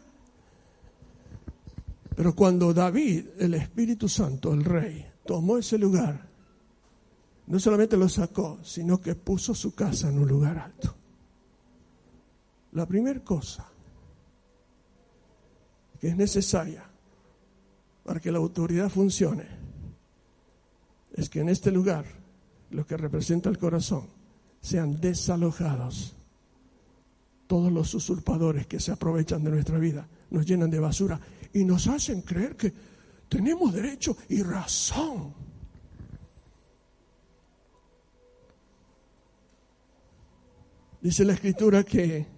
Pero 2.15 2.35
cuando 2.35 2.73
David, 2.73 3.25
el 3.39 3.55
Espíritu 3.55 4.07
Santo, 4.07 4.53
el 4.53 4.63
rey, 4.63 5.05
tomó 5.25 5.57
ese 5.57 5.79
lugar, 5.79 6.29
no 7.47 7.59
solamente 7.59 7.97
lo 7.97 8.07
sacó, 8.07 8.59
sino 8.63 9.01
que 9.01 9.15
puso 9.15 9.55
su 9.55 9.73
casa 9.73 10.09
en 10.09 10.19
un 10.19 10.27
lugar 10.27 10.59
alto. 10.59 10.94
La 12.75 12.85
primera 12.85 13.21
cosa 13.21 13.65
que 15.99 16.09
es 16.09 16.17
necesaria 16.17 16.83
para 18.03 18.19
que 18.19 18.31
la 18.31 18.37
autoridad 18.37 18.89
funcione 18.89 19.45
es 21.13 21.29
que 21.29 21.39
en 21.39 21.47
este 21.47 21.71
lugar, 21.71 22.03
lo 22.71 22.85
que 22.85 22.97
representa 22.97 23.49
el 23.49 23.57
corazón, 23.57 24.07
sean 24.59 24.99
desalojados 24.99 26.15
todos 27.47 27.71
los 27.71 27.93
usurpadores 27.93 28.67
que 28.67 28.81
se 28.81 28.91
aprovechan 28.91 29.41
de 29.45 29.51
nuestra 29.51 29.77
vida, 29.77 30.05
nos 30.31 30.45
llenan 30.45 30.69
de 30.69 30.79
basura 30.79 31.17
y 31.53 31.63
nos 31.63 31.87
hacen 31.87 32.23
creer 32.23 32.57
que 32.57 32.73
tenemos 33.29 33.73
derecho 33.73 34.17
y 34.27 34.43
razón. 34.43 35.33
Dice 41.01 41.23
la 41.23 41.33
escritura 41.33 41.83
que 41.83 42.34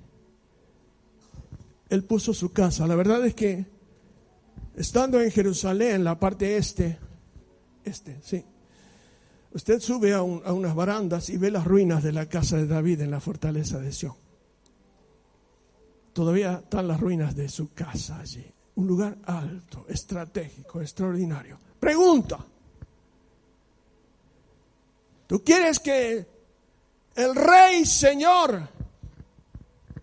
él 1.90 2.04
puso 2.04 2.34
su 2.34 2.52
casa. 2.52 2.88
La 2.88 2.96
verdad 2.96 3.26
es 3.26 3.34
que 3.34 3.66
estando 4.76 5.22
en 5.22 5.32
Jerusalén, 5.32 6.04
la 6.04 6.20
parte 6.20 6.58
este, 6.58 6.98
este, 7.84 8.20
sí, 8.22 8.44
usted 9.54 9.80
sube 9.80 10.14
a, 10.14 10.22
unas 10.22 10.76
barandas 10.76 11.30
y 11.30 11.38
ve 11.38 11.52
las 11.52 11.66
ruinas 11.66 12.04
de 12.04 12.12
la 12.12 12.28
casa 12.28 12.58
de 12.58 12.68
David 12.68 13.02
en 13.02 13.12
la 13.12 13.20
fortaleza 13.20 13.80
de 13.80 13.92
Sion. 13.92 14.16
Todavía 16.14 16.62
están 16.64 16.88
las 16.88 17.00
ruinas 17.00 17.36
de 17.36 17.48
su 17.48 17.74
casa 17.74 18.20
allí. 18.20 18.46
Un 18.76 18.88
lugar 18.88 19.18
alto, 19.26 19.86
estratégico, 19.88 20.82
extraordinario. 20.82 21.60
Pregunta. 21.80 22.40
¿Tú 25.28 25.44
quieres 25.44 25.80
que 25.80 26.26
el 27.16 27.36
rey, 27.36 27.86
Señor, 27.86 28.68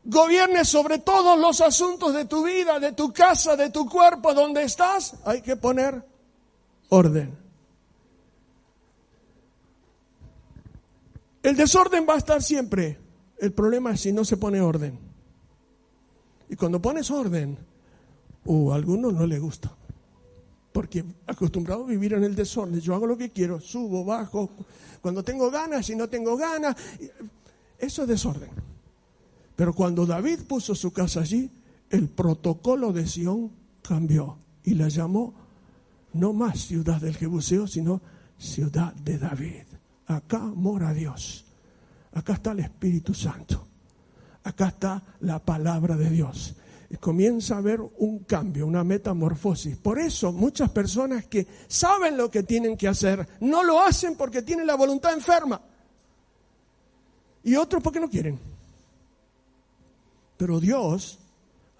gobierne 0.04 0.64
sobre 0.64 0.98
todos 0.98 1.38
los 1.38 1.60
asuntos 1.60 2.14
de 2.14 2.26
tu 2.26 2.44
vida, 2.44 2.78
de 2.78 2.92
tu 2.92 3.12
casa, 3.12 3.56
de 3.56 3.70
tu 3.70 3.88
cuerpo, 3.88 4.34
donde 4.34 4.62
estás, 4.62 5.14
hay 5.24 5.40
que 5.40 5.56
poner 5.56 6.04
orden. 6.90 7.36
El 11.42 11.56
desorden 11.56 12.06
va 12.08 12.14
a 12.14 12.18
estar 12.18 12.42
siempre. 12.42 12.98
El 13.38 13.52
problema 13.52 13.92
es 13.92 14.00
si 14.00 14.12
no 14.12 14.24
se 14.24 14.36
pone 14.36 14.60
orden. 14.60 14.98
Y 16.48 16.56
cuando 16.56 16.80
pones 16.80 17.10
orden, 17.10 17.58
uh, 18.46 18.72
a 18.72 18.74
algunos 18.74 19.12
no 19.12 19.26
le 19.26 19.38
gusta. 19.38 19.70
Porque 20.72 21.04
acostumbrado 21.26 21.84
a 21.84 21.86
vivir 21.86 22.14
en 22.14 22.24
el 22.24 22.34
desorden, 22.34 22.80
yo 22.80 22.94
hago 22.94 23.06
lo 23.06 23.16
que 23.16 23.30
quiero, 23.30 23.60
subo, 23.60 24.04
bajo, 24.04 24.50
cuando 25.00 25.22
tengo 25.22 25.50
ganas, 25.50 25.86
si 25.86 25.94
no 25.94 26.08
tengo 26.08 26.36
ganas, 26.36 26.76
eso 27.78 28.02
es 28.02 28.08
desorden. 28.08 28.73
Pero 29.56 29.72
cuando 29.72 30.06
David 30.06 30.40
puso 30.48 30.74
su 30.74 30.92
casa 30.92 31.20
allí, 31.20 31.50
el 31.90 32.08
protocolo 32.08 32.92
de 32.92 33.06
Sión 33.06 33.52
cambió 33.82 34.38
y 34.64 34.74
la 34.74 34.88
llamó 34.88 35.34
no 36.14 36.32
más 36.32 36.60
ciudad 36.60 37.00
del 37.00 37.16
Jebuseo, 37.16 37.66
sino 37.66 38.00
ciudad 38.38 38.94
de 38.94 39.18
David. 39.18 39.64
Acá 40.06 40.38
mora 40.38 40.92
Dios. 40.92 41.44
Acá 42.12 42.34
está 42.34 42.52
el 42.52 42.60
Espíritu 42.60 43.14
Santo. 43.14 43.66
Acá 44.44 44.68
está 44.68 45.02
la 45.20 45.38
palabra 45.38 45.96
de 45.96 46.10
Dios. 46.10 46.54
Y 46.90 46.96
comienza 46.96 47.54
a 47.54 47.58
haber 47.58 47.80
un 47.80 48.20
cambio, 48.20 48.66
una 48.66 48.84
metamorfosis. 48.84 49.76
Por 49.76 49.98
eso 49.98 50.32
muchas 50.32 50.70
personas 50.70 51.26
que 51.26 51.46
saben 51.66 52.16
lo 52.16 52.30
que 52.30 52.42
tienen 52.42 52.76
que 52.76 52.88
hacer, 52.88 53.26
no 53.40 53.64
lo 53.64 53.80
hacen 53.80 54.16
porque 54.16 54.42
tienen 54.42 54.66
la 54.66 54.76
voluntad 54.76 55.12
enferma. 55.12 55.60
Y 57.42 57.56
otros 57.56 57.82
porque 57.82 58.00
no 58.00 58.08
quieren. 58.08 58.53
Pero 60.36 60.60
Dios, 60.60 61.18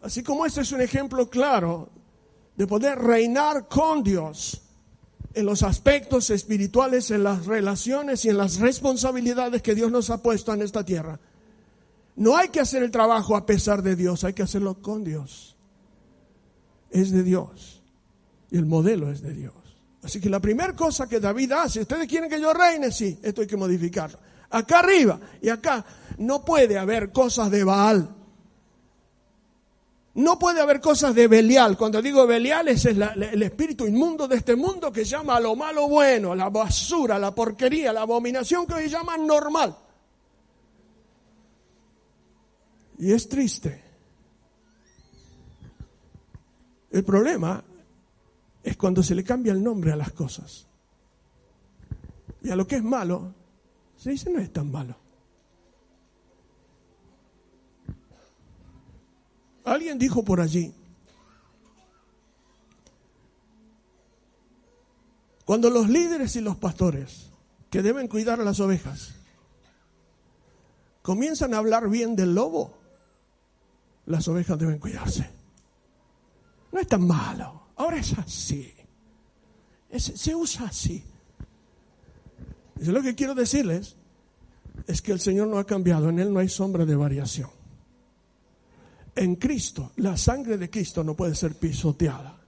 así 0.03 0.23
como 0.23 0.47
este 0.47 0.61
es 0.61 0.73
un 0.73 0.81
ejemplo 0.81 1.29
claro 1.29 1.91
de 2.57 2.67
poder 2.67 2.99
reinar 2.99 3.69
con 3.69 4.03
Dios 4.03 4.61
en 5.35 5.47
los 5.47 5.63
aspectos 5.63 6.31
espirituales, 6.31 7.11
en 7.11 7.25
las 7.25 7.47
relaciones 7.47 8.25
y 8.25 8.29
en 8.29 8.39
las 8.39 8.59
responsabilidades 8.59 9.63
que 9.63 9.75
Dios 9.75 9.91
nos 9.91 10.11
ha 10.11 10.23
puesto 10.23 10.55
en 10.55 10.63
esta 10.63 10.85
tierra. 10.85 11.19
No 12.17 12.37
hay 12.37 12.49
que 12.49 12.61
hacer 12.61 12.83
el 12.85 12.93
trabajo 12.93 13.37
a 13.37 13.45
pesar 13.45 13.83
de 13.83 13.97
Dios, 13.97 14.23
hay 14.23 14.33
que 14.33 14.45
hacerlo 14.45 14.81
con 14.81 15.03
Dios. 15.03 15.57
Es 16.91 17.11
de 17.11 17.25
Dios. 17.25 17.83
Y 18.53 18.57
el 18.57 18.67
modelo 18.67 19.11
es 19.11 19.21
de 19.21 19.35
Dios. 19.35 19.55
Así 20.05 20.21
que 20.21 20.29
la 20.31 20.39
primera 20.39 20.77
cosa 20.77 21.09
que 21.09 21.19
David 21.19 21.51
hace, 21.53 21.81
ustedes 21.81 22.07
quieren 22.07 22.31
que 22.31 22.41
yo 22.41 22.53
reine, 22.53 22.93
sí, 22.93 23.19
esto 23.23 23.41
hay 23.41 23.47
que 23.49 23.57
modificarlo. 23.57 24.19
Acá 24.51 24.81
arriba 24.81 25.19
y 25.43 25.49
acá 25.49 25.85
no 26.19 26.45
puede 26.45 26.79
haber 26.79 27.11
cosas 27.11 27.51
de 27.51 27.65
Baal. 27.65 28.15
No 30.15 30.39
puede 30.39 30.61
haber 30.61 30.81
cosas 30.81 31.15
de 31.15 31.27
Belial. 31.27 31.77
Cuando 31.77 32.01
digo 32.01 32.27
Belial, 32.27 32.69
es 32.69 32.85
el 32.85 33.43
espíritu 33.43 33.85
inmundo 33.85 34.29
de 34.29 34.37
este 34.37 34.55
mundo 34.55 34.93
que 34.93 35.05
llama 35.05 35.37
a 35.37 35.41
lo 35.41 35.57
malo 35.57 35.89
bueno, 35.89 36.33
a 36.33 36.37
la 36.37 36.51
basura, 36.51 37.17
a 37.17 37.19
la 37.19 37.35
porquería, 37.35 37.91
a 37.91 37.93
la 37.93 38.03
abominación 38.03 38.65
que 38.67 38.75
hoy 38.75 38.89
llaman 38.89 39.27
normal. 39.27 39.77
Y 42.99 43.13
es 43.13 43.29
triste. 43.29 43.83
El 46.93 47.03
problema 47.03 47.65
es 48.63 48.77
cuando 48.77 49.03
se 49.03 49.17
le 49.17 49.25
cambia 49.25 49.53
el 49.53 49.65
nombre 49.65 49.91
a 49.91 49.97
las 49.97 50.13
cosas. 50.13 50.69
Y 52.41 52.51
a 52.51 52.57
lo 52.57 52.69
que 52.69 52.77
es 52.77 52.85
malo, 52.85 53.35
se 53.97 54.11
dice 54.11 54.31
no 54.31 54.39
es 54.39 54.53
tan 54.53 54.71
malo. 54.71 55.04
Alguien 59.65 59.99
dijo 59.99 60.23
por 60.23 60.41
allí, 60.43 60.75
cuando 65.47 65.71
los 65.71 65.89
líderes 65.89 66.37
y 66.37 66.43
los 66.43 66.57
pastores 66.57 67.31
que 67.71 67.83
deben 67.83 68.09
cuidar 68.09 68.41
a 68.41 68.45
las 68.45 68.61
ovejas 68.61 69.15
comienzan 71.01 71.55
a 71.55 71.59
hablar 71.59 71.89
bien 71.89 72.15
del 72.15 72.35
lobo, 72.35 72.77
las 74.07 74.29
ovejas 74.29 74.59
deben 74.59 74.79
cuidarse. 74.79 75.31
No 76.71 76.79
es 76.79 76.87
tan 76.87 77.07
malo, 77.07 77.69
ahora 77.77 77.97
es 77.97 78.19
así. 78.19 78.71
se 79.97 80.35
usa 80.35 80.67
así. 80.67 81.03
Y 82.81 82.85
lo 82.87 83.01
que 83.01 83.15
quiero 83.15 83.35
decirles 83.35 83.97
es 84.87 85.01
que 85.01 85.13
el 85.13 85.21
Señor 85.21 85.49
no 85.49 85.57
ha 85.59 85.65
cambiado, 85.65 86.11
en 86.11 86.19
Él 86.19 86.33
no 86.35 86.41
hay 86.41 86.51
sombra 86.51 86.85
de 86.85 86.97
variación 86.97 87.64
en 89.17 89.37
Cristo, 89.37 89.93
la 89.97 90.17
sangre 90.17 90.59
de 90.59 90.71
Cristo 90.71 91.05
no 91.05 91.15
puede 91.15 91.35
ser 91.35 91.55
pisoteada. 91.55 92.41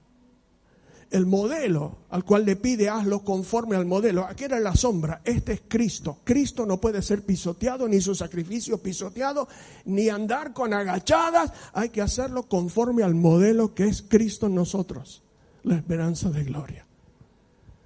El 1.09 1.25
modelo 1.25 1.99
al 2.11 2.25
cual 2.25 2.45
le 2.45 2.57
pide 2.57 2.89
hazlo 2.89 3.23
conforme 3.23 3.77
al 3.77 3.87
modelo, 3.87 4.25
aquí 4.25 4.45
era 4.45 4.59
la 4.59 4.75
sombra, 4.75 5.21
este 5.25 5.53
es 5.53 5.63
Cristo. 5.69 6.19
Cristo 6.25 6.67
no 6.67 6.81
puede 6.81 7.01
ser 7.01 7.25
pisoteado, 7.25 7.87
ni 7.87 8.01
su 8.01 8.15
sacrificio 8.15 8.79
pisoteado, 8.79 9.47
ni 9.85 10.09
andar 10.09 10.53
con 10.53 10.75
agachadas, 10.75 11.53
hay 11.73 11.91
que 11.91 12.03
hacerlo 12.03 12.49
conforme 12.49 13.05
al 13.05 13.15
modelo 13.15 13.73
que 13.73 13.85
es 13.85 14.03
Cristo 14.03 14.47
en 14.47 14.57
nosotros, 14.57 15.23
la 15.63 15.77
esperanza 15.77 16.29
de 16.31 16.43
gloria. 16.43 16.85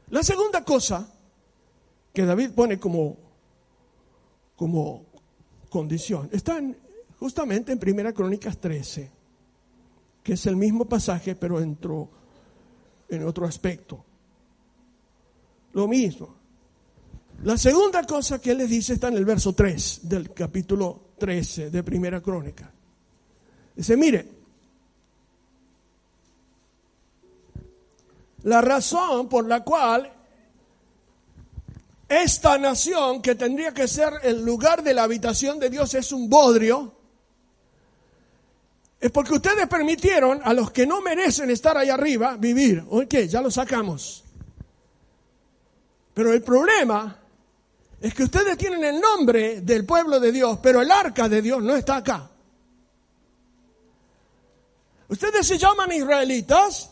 La 0.09 0.23
segunda 0.23 0.65
cosa 0.65 1.13
que 2.15 2.25
David 2.25 2.53
pone 2.53 2.81
como, 2.81 3.19
como 4.57 5.05
condición 5.69 6.29
está 6.33 6.59
en 6.59 6.77
justamente 7.21 7.71
en 7.71 7.79
Primera 7.79 8.15
Crónicas 8.15 8.59
13, 8.59 9.11
que 10.23 10.33
es 10.33 10.47
el 10.47 10.57
mismo 10.57 10.87
pasaje, 10.87 11.37
pero 11.37 11.61
entró 11.61 12.09
en 13.11 13.27
otro 13.27 13.47
aspecto. 13.47 14.03
Lo 15.75 15.87
mismo. 15.87 16.35
La 17.45 17.59
segunda 17.59 18.05
cosa 18.05 18.41
que 18.41 18.53
él 18.53 18.59
les 18.59 18.71
dice 18.71 18.95
está 18.95 19.09
en 19.09 19.19
el 19.19 19.27
verso 19.27 19.53
3 19.53 20.01
del 20.09 20.33
capítulo 20.33 21.11
13 21.19 21.71
de 21.71 21.83
Primera 21.83 22.23
Crónica. 22.23 22.73
Dice, 23.77 23.97
mire, 23.97 24.27
la 28.45 28.63
razón 28.63 29.29
por 29.29 29.47
la 29.47 29.63
cual 29.63 30.11
esta 32.09 32.59
nación, 32.59 33.21
que 33.21 33.35
tendría 33.35 33.73
que 33.73 33.87
ser 33.87 34.13
el 34.23 34.43
lugar 34.43 34.83
de 34.83 34.95
la 34.95 35.05
habitación 35.05 35.59
de 35.59 35.71
Dios, 35.71 35.95
es 35.95 36.13
un 36.13 36.29
bodrio, 36.29 37.00
es 39.01 39.11
porque 39.11 39.33
ustedes 39.33 39.67
permitieron 39.67 40.43
a 40.45 40.53
los 40.53 40.71
que 40.71 40.87
no 40.87 41.01
merecen 41.01 41.51
estar 41.51 41.77
ahí 41.79 41.89
arriba 41.89 42.37
vivir. 42.37 42.85
¿Ok? 42.91 43.15
Ya 43.29 43.41
lo 43.41 43.51
sacamos. 43.51 44.23
Pero 46.13 46.35
el 46.35 46.43
problema 46.43 47.17
es 47.99 48.13
que 48.13 48.25
ustedes 48.25 48.59
tienen 48.59 48.85
el 48.85 49.01
nombre 49.01 49.63
del 49.63 49.87
pueblo 49.87 50.21
de 50.21 50.31
Dios, 50.31 50.59
pero 50.63 50.83
el 50.83 50.91
arca 50.91 51.31
de 51.31 51.41
Dios 51.41 51.63
no 51.63 51.75
está 51.77 51.97
acá. 51.97 52.29
Ustedes 55.09 55.47
se 55.47 55.57
llaman 55.57 55.91
israelitas 55.93 56.91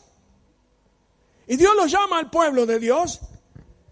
y 1.47 1.57
Dios 1.57 1.77
los 1.77 1.91
llama 1.91 2.19
al 2.19 2.31
pueblo 2.31 2.65
de 2.65 2.79
Dios, 2.79 3.21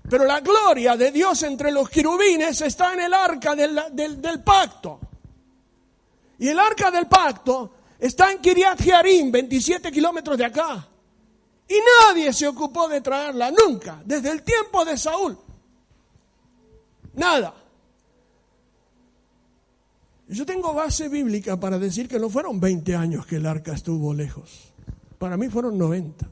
pero 0.08 0.24
la 0.24 0.40
gloria 0.40 0.96
de 0.96 1.10
Dios 1.10 1.42
entre 1.42 1.70
los 1.70 1.90
querubines 1.90 2.62
está 2.62 2.94
en 2.94 3.00
el 3.00 3.14
arca 3.14 3.54
del, 3.54 3.78
del 3.92 4.42
pacto. 4.42 5.00
Y 6.38 6.48
el 6.48 6.58
arca 6.58 6.90
del 6.90 7.06
pacto 7.06 7.75
Está 7.98 8.32
en 8.32 8.38
Kiriat 8.38 8.80
Jearim, 8.80 9.30
27 9.30 9.90
kilómetros 9.90 10.36
de 10.36 10.44
acá. 10.44 10.86
Y 11.68 11.74
nadie 12.04 12.32
se 12.32 12.46
ocupó 12.46 12.88
de 12.88 13.00
traerla, 13.00 13.50
nunca, 13.50 14.02
desde 14.04 14.30
el 14.30 14.42
tiempo 14.42 14.84
de 14.84 14.96
Saúl. 14.96 15.36
Nada. 17.14 17.54
Yo 20.28 20.44
tengo 20.44 20.74
base 20.74 21.08
bíblica 21.08 21.58
para 21.58 21.78
decir 21.78 22.08
que 22.08 22.18
no 22.18 22.28
fueron 22.28 22.60
20 22.60 22.94
años 22.94 23.26
que 23.26 23.36
el 23.36 23.46
arca 23.46 23.72
estuvo 23.72 24.12
lejos. 24.12 24.72
Para 25.18 25.36
mí 25.36 25.48
fueron 25.48 25.78
90. 25.78 26.28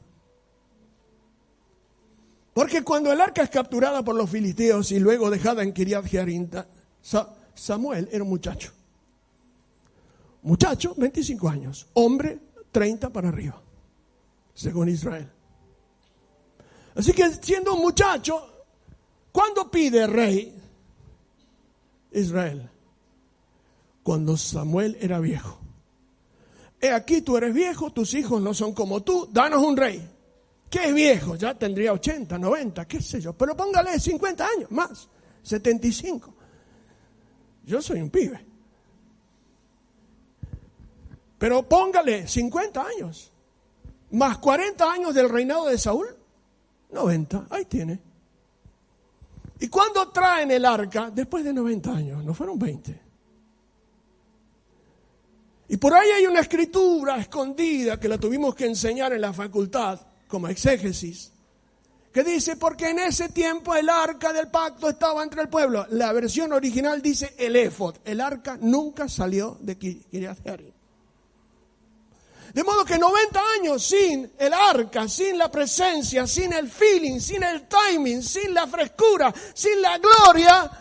Porque 2.53 2.83
cuando 2.83 3.11
el 3.11 3.19
arca 3.19 3.43
es 3.43 3.49
capturada 3.49 4.03
por 4.03 4.15
los 4.15 4.29
filisteos 4.29 4.91
y 4.91 4.99
luego 4.99 5.29
dejada 5.29 5.63
en 5.63 5.73
Kiriat 5.73 6.05
Jearim, 6.05 6.49
Samuel 7.53 8.07
era 8.11 8.23
un 8.23 8.29
muchacho. 8.29 8.71
Muchacho, 10.45 10.93
25 10.95 11.49
años. 11.49 11.87
Hombre, 11.93 12.39
30 12.71 13.09
para 13.09 13.29
arriba, 13.29 13.59
según 14.53 14.89
Israel. 14.89 15.27
Así 16.95 17.13
que 17.13 17.31
siendo 17.41 17.73
un 17.73 17.81
muchacho, 17.81 18.65
¿cuándo 19.31 19.71
pide 19.71 20.05
rey 20.05 20.55
Israel? 22.11 22.69
Cuando 24.03 24.37
Samuel 24.37 24.95
era 25.01 25.19
viejo. 25.19 25.59
He 26.79 26.91
aquí 26.91 27.21
tú 27.21 27.37
eres 27.37 27.51
viejo, 27.51 27.91
tus 27.91 28.13
hijos 28.13 28.39
no 28.39 28.53
son 28.53 28.73
como 28.73 29.01
tú, 29.01 29.27
danos 29.31 29.63
un 29.63 29.75
rey. 29.75 30.07
¿Qué 30.69 30.89
es 30.89 30.93
viejo? 30.93 31.35
Ya 31.37 31.55
tendría 31.55 31.91
80, 31.91 32.37
90, 32.37 32.87
qué 32.87 33.01
sé 33.01 33.19
yo. 33.19 33.33
Pero 33.33 33.57
póngale 33.57 33.99
50 33.99 34.45
años 34.45 34.69
más, 34.71 35.09
75. 35.41 36.35
Yo 37.63 37.81
soy 37.81 37.99
un 37.99 38.11
pibe. 38.11 38.54
Pero 41.45 41.61
póngale 41.61 42.27
50 42.27 42.83
años, 42.83 43.31
más 44.09 44.39
40 44.39 44.91
años 44.91 45.13
del 45.13 45.29
reinado 45.29 45.67
de 45.67 45.77
Saúl, 45.77 46.07
90, 46.89 47.45
ahí 47.51 47.65
tiene. 47.65 47.99
¿Y 49.59 49.67
cuándo 49.67 50.09
traen 50.09 50.49
el 50.49 50.65
arca? 50.65 51.11
Después 51.11 51.43
de 51.43 51.53
90 51.53 51.91
años, 51.91 52.23
no 52.23 52.33
fueron 52.33 52.57
20. 52.57 52.99
Y 55.67 55.77
por 55.77 55.93
ahí 55.93 56.09
hay 56.09 56.25
una 56.25 56.39
escritura 56.39 57.17
escondida 57.17 57.99
que 57.99 58.07
la 58.07 58.17
tuvimos 58.17 58.55
que 58.55 58.65
enseñar 58.65 59.13
en 59.13 59.21
la 59.21 59.31
facultad 59.31 59.99
como 60.27 60.47
exégesis, 60.47 61.31
que 62.11 62.23
dice, 62.23 62.55
porque 62.55 62.89
en 62.89 62.97
ese 62.97 63.29
tiempo 63.29 63.75
el 63.75 63.87
arca 63.89 64.33
del 64.33 64.47
pacto 64.47 64.89
estaba 64.89 65.21
entre 65.21 65.43
el 65.43 65.49
pueblo. 65.49 65.85
La 65.91 66.11
versión 66.11 66.53
original 66.53 67.03
dice 67.03 67.35
el 67.37 67.55
éfod. 67.55 67.97
El 68.03 68.19
arca 68.19 68.57
nunca 68.59 69.07
salió 69.07 69.59
de 69.61 69.77
Kiriat 69.77 70.39
de 72.55 72.63
modo 72.63 72.85
que 72.85 72.97
90 72.97 73.41
años 73.59 73.83
sin 73.83 74.31
el 74.37 74.53
arca, 74.53 75.09
sin 75.09 75.37
la 75.37 75.51
presencia, 75.51 76.25
sin 76.25 76.53
el 76.53 76.69
feeling, 76.69 77.19
sin 77.19 77.43
el 77.43 77.67
timing, 77.67 78.23
sin 78.23 78.53
la 78.53 78.65
frescura, 78.65 79.33
sin 79.53 79.81
la 79.81 79.97
gloria, 79.97 80.71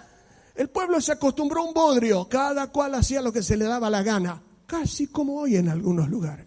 el 0.55 0.71
pueblo 0.71 1.01
se 1.01 1.11
acostumbró 1.11 1.63
a 1.63 1.65
un 1.65 1.75
bodrio. 1.75 2.29
Cada 2.29 2.69
cual 2.69 2.95
hacía 2.95 3.21
lo 3.21 3.33
que 3.33 3.43
se 3.43 3.57
le 3.57 3.65
daba 3.65 3.91
la 3.91 4.05
gana, 4.05 4.41
casi 4.67 5.09
como 5.09 5.41
hoy 5.41 5.57
en 5.57 5.69
algunos 5.69 6.09
lugares. 6.09 6.47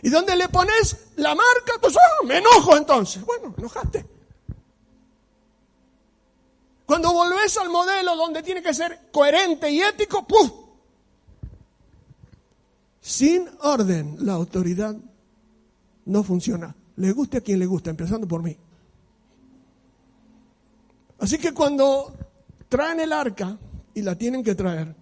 Y 0.00 0.08
donde 0.08 0.34
le 0.34 0.48
pones 0.48 0.96
la 1.16 1.34
marca, 1.34 1.74
pues 1.82 1.94
ah, 1.94 2.24
me 2.24 2.38
enojo 2.38 2.78
entonces. 2.78 3.22
Bueno, 3.26 3.54
enojaste. 3.58 4.06
Cuando 6.86 7.12
volvés 7.12 7.58
al 7.58 7.68
modelo 7.68 8.16
donde 8.16 8.42
tiene 8.42 8.62
que 8.62 8.72
ser 8.72 9.10
coherente 9.12 9.70
y 9.70 9.82
ético, 9.82 10.26
¡puf! 10.26 10.61
Sin 13.02 13.48
orden, 13.62 14.16
la 14.20 14.34
autoridad 14.34 14.96
no 16.06 16.22
funciona. 16.22 16.74
Le 16.96 17.10
guste 17.10 17.38
a 17.38 17.40
quien 17.40 17.58
le 17.58 17.66
guste, 17.66 17.90
empezando 17.90 18.28
por 18.28 18.44
mí. 18.44 18.56
Así 21.18 21.36
que 21.36 21.52
cuando 21.52 22.16
traen 22.68 23.00
el 23.00 23.12
arca, 23.12 23.58
y 23.94 24.02
la 24.02 24.16
tienen 24.16 24.42
que 24.44 24.54
traer, 24.54 24.94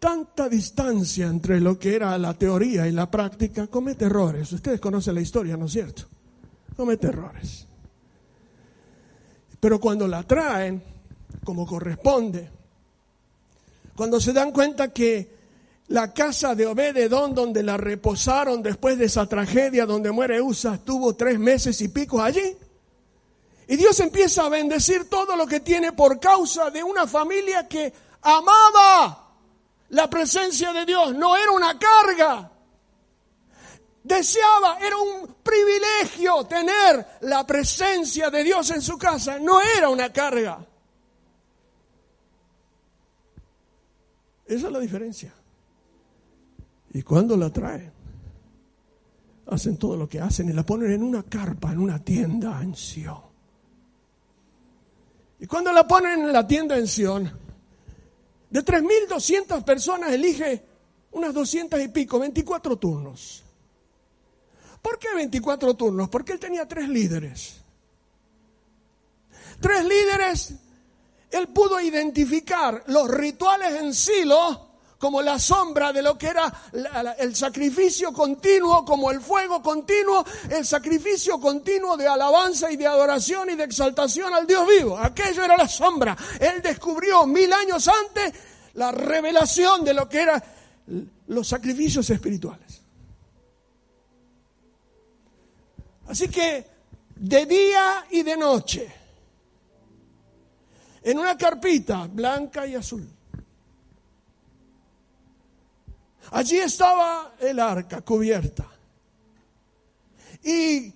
tanta 0.00 0.48
distancia 0.48 1.26
entre 1.26 1.60
lo 1.60 1.78
que 1.78 1.94
era 1.94 2.18
la 2.18 2.34
teoría 2.34 2.88
y 2.88 2.92
la 2.92 3.08
práctica, 3.08 3.68
comete 3.68 4.06
errores. 4.06 4.52
Ustedes 4.52 4.80
conocen 4.80 5.14
la 5.14 5.20
historia, 5.20 5.56
¿no 5.56 5.66
es 5.66 5.72
cierto? 5.72 6.02
Comete 6.76 7.06
errores. 7.06 7.66
Pero 9.60 9.80
cuando 9.80 10.06
la 10.08 10.24
traen, 10.24 10.82
como 11.44 11.64
corresponde, 11.64 12.50
cuando 13.96 14.20
se 14.20 14.32
dan 14.32 14.52
cuenta 14.52 14.92
que 14.92 15.37
la 15.88 16.12
casa 16.12 16.54
de 16.54 16.66
Obededón, 16.66 17.34
donde 17.34 17.62
la 17.62 17.76
reposaron 17.76 18.62
después 18.62 18.98
de 18.98 19.06
esa 19.06 19.26
tragedia 19.26 19.86
donde 19.86 20.10
muere 20.10 20.40
Usa, 20.40 20.74
estuvo 20.74 21.14
tres 21.14 21.38
meses 21.38 21.80
y 21.80 21.88
pico 21.88 22.20
allí. 22.20 22.56
Y 23.66 23.76
Dios 23.76 23.98
empieza 24.00 24.44
a 24.44 24.48
bendecir 24.48 25.08
todo 25.08 25.36
lo 25.36 25.46
que 25.46 25.60
tiene 25.60 25.92
por 25.92 26.20
causa 26.20 26.70
de 26.70 26.82
una 26.82 27.06
familia 27.06 27.66
que 27.66 27.92
amaba 28.22 29.28
la 29.90 30.10
presencia 30.10 30.72
de 30.72 30.84
Dios, 30.84 31.14
no 31.14 31.36
era 31.36 31.50
una 31.52 31.78
carga. 31.78 32.52
Deseaba, 34.02 34.78
era 34.80 34.96
un 34.96 35.36
privilegio 35.42 36.44
tener 36.44 37.06
la 37.22 37.46
presencia 37.46 38.30
de 38.30 38.44
Dios 38.44 38.70
en 38.70 38.82
su 38.82 38.96
casa, 38.98 39.38
no 39.38 39.60
era 39.60 39.88
una 39.88 40.12
carga. 40.12 40.58
Esa 44.46 44.66
es 44.66 44.72
la 44.72 44.80
diferencia. 44.80 45.34
Y 46.92 47.02
cuando 47.02 47.36
la 47.36 47.50
traen, 47.50 47.92
hacen 49.46 49.76
todo 49.76 49.96
lo 49.96 50.08
que 50.08 50.20
hacen 50.20 50.48
y 50.48 50.52
la 50.52 50.64
ponen 50.64 50.92
en 50.92 51.02
una 51.02 51.22
carpa, 51.22 51.72
en 51.72 51.80
una 51.80 52.02
tienda 52.02 52.60
en 52.62 52.74
Sion. 52.74 53.28
Y 55.40 55.46
cuando 55.46 55.72
la 55.72 55.86
ponen 55.86 56.20
en 56.20 56.32
la 56.32 56.46
tienda 56.46 56.76
en 56.76 56.86
Sion, 56.86 57.30
de 58.50 58.64
3.200 58.64 59.64
personas 59.64 60.12
elige 60.12 60.64
unas 61.12 61.32
200 61.34 61.80
y 61.80 61.88
pico, 61.88 62.18
24 62.18 62.76
turnos. 62.76 63.42
¿Por 64.82 64.98
qué 64.98 65.08
24 65.14 65.74
turnos? 65.74 66.08
Porque 66.08 66.32
él 66.32 66.38
tenía 66.38 66.66
tres 66.66 66.88
líderes. 66.88 67.60
Tres 69.60 69.84
líderes, 69.84 70.54
él 71.30 71.48
pudo 71.48 71.80
identificar 71.80 72.84
los 72.86 73.10
rituales 73.10 73.80
en 73.80 73.92
Silo 73.92 74.67
como 74.98 75.22
la 75.22 75.38
sombra 75.38 75.92
de 75.92 76.02
lo 76.02 76.18
que 76.18 76.26
era 76.26 76.52
el 77.18 77.34
sacrificio 77.36 78.12
continuo, 78.12 78.84
como 78.84 79.10
el 79.10 79.20
fuego 79.20 79.62
continuo, 79.62 80.24
el 80.50 80.66
sacrificio 80.66 81.38
continuo 81.38 81.96
de 81.96 82.08
alabanza 82.08 82.70
y 82.70 82.76
de 82.76 82.86
adoración 82.86 83.50
y 83.50 83.54
de 83.54 83.64
exaltación 83.64 84.34
al 84.34 84.46
Dios 84.46 84.66
vivo. 84.66 84.98
Aquello 84.98 85.44
era 85.44 85.56
la 85.56 85.68
sombra. 85.68 86.16
Él 86.40 86.60
descubrió 86.62 87.26
mil 87.26 87.52
años 87.52 87.88
antes 87.88 88.32
la 88.74 88.90
revelación 88.90 89.84
de 89.84 89.94
lo 89.94 90.08
que 90.08 90.20
eran 90.20 90.42
los 91.28 91.46
sacrificios 91.46 92.10
espirituales. 92.10 92.82
Así 96.08 96.28
que 96.28 96.66
de 97.14 97.46
día 97.46 98.06
y 98.10 98.22
de 98.22 98.36
noche, 98.36 98.94
en 101.02 101.18
una 101.18 101.36
carpita 101.36 102.08
blanca 102.10 102.66
y 102.66 102.74
azul, 102.74 103.06
Allí 106.30 106.58
estaba 106.58 107.34
el 107.40 107.58
arca 107.58 108.02
cubierta. 108.02 108.66
Y 110.42 110.92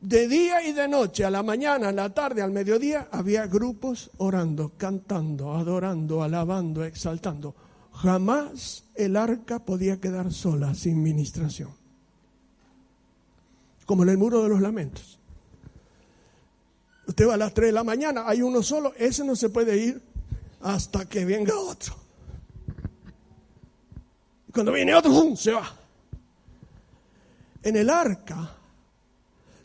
de 0.00 0.28
día 0.28 0.62
y 0.66 0.72
de 0.72 0.88
noche, 0.88 1.24
a 1.24 1.30
la 1.30 1.42
mañana, 1.42 1.88
a 1.88 1.92
la 1.92 2.12
tarde, 2.14 2.42
al 2.42 2.52
mediodía, 2.52 3.08
había 3.10 3.46
grupos 3.46 4.10
orando, 4.18 4.72
cantando, 4.76 5.54
adorando, 5.54 6.22
alabando, 6.22 6.84
exaltando. 6.84 7.54
Jamás 7.94 8.84
el 8.94 9.16
arca 9.16 9.58
podía 9.58 10.00
quedar 10.00 10.32
sola 10.32 10.74
sin 10.74 11.02
ministración. 11.02 11.70
Como 13.86 14.04
en 14.04 14.10
el 14.10 14.18
muro 14.18 14.42
de 14.42 14.48
los 14.48 14.60
lamentos. 14.60 15.18
Usted 17.06 17.26
va 17.26 17.34
a 17.34 17.38
las 17.38 17.54
3 17.54 17.68
de 17.68 17.72
la 17.72 17.84
mañana, 17.84 18.24
hay 18.26 18.42
uno 18.42 18.62
solo, 18.62 18.92
ese 18.98 19.24
no 19.24 19.34
se 19.34 19.48
puede 19.48 19.78
ir 19.78 20.02
hasta 20.60 21.08
que 21.08 21.24
venga 21.24 21.58
otro. 21.58 22.07
Cuando 24.58 24.72
viene 24.72 24.92
otro, 24.92 25.36
se 25.36 25.52
va. 25.52 25.72
En 27.62 27.76
el 27.76 27.88
arca 27.88 28.56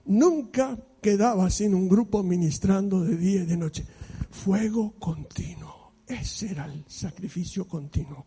nunca 0.06 0.78
quedaba 1.02 1.50
sin 1.50 1.74
un 1.74 1.90
grupo 1.90 2.22
ministrando 2.22 3.02
de 3.02 3.18
día 3.18 3.42
y 3.42 3.46
de 3.48 3.58
noche. 3.58 3.84
Fuego 4.30 4.94
continuo. 5.00 5.94
Ese 6.06 6.52
era 6.52 6.66
el 6.66 6.86
sacrificio 6.88 7.68
continuo. 7.68 8.24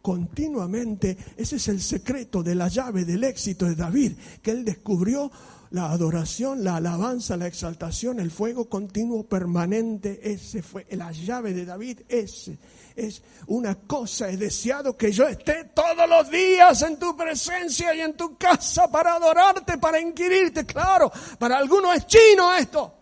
Continuamente, 0.00 1.18
ese 1.36 1.56
es 1.56 1.66
el 1.66 1.80
secreto 1.80 2.44
de 2.44 2.54
la 2.54 2.68
llave 2.68 3.04
del 3.04 3.24
éxito 3.24 3.66
de 3.66 3.74
David, 3.74 4.12
que 4.40 4.52
él 4.52 4.64
descubrió 4.64 5.32
la 5.74 5.90
adoración, 5.90 6.62
la 6.62 6.76
alabanza, 6.76 7.36
la 7.36 7.48
exaltación, 7.48 8.20
el 8.20 8.30
fuego 8.30 8.68
continuo 8.68 9.24
permanente, 9.24 10.20
ese 10.22 10.62
fue 10.62 10.86
la 10.92 11.10
llave 11.10 11.52
de 11.52 11.64
David, 11.64 12.02
ese 12.08 12.56
es 12.94 13.20
una 13.48 13.74
cosa, 13.74 14.30
he 14.30 14.36
deseado 14.36 14.96
que 14.96 15.10
yo 15.10 15.26
esté 15.26 15.72
todos 15.74 16.08
los 16.08 16.30
días 16.30 16.80
en 16.82 16.96
tu 16.96 17.16
presencia 17.16 17.92
y 17.92 18.02
en 18.02 18.16
tu 18.16 18.38
casa 18.38 18.88
para 18.88 19.16
adorarte, 19.16 19.76
para 19.78 19.98
inquirirte, 19.98 20.64
claro, 20.64 21.10
para 21.40 21.58
algunos 21.58 21.96
es 21.96 22.06
chino 22.06 22.54
esto. 22.54 22.94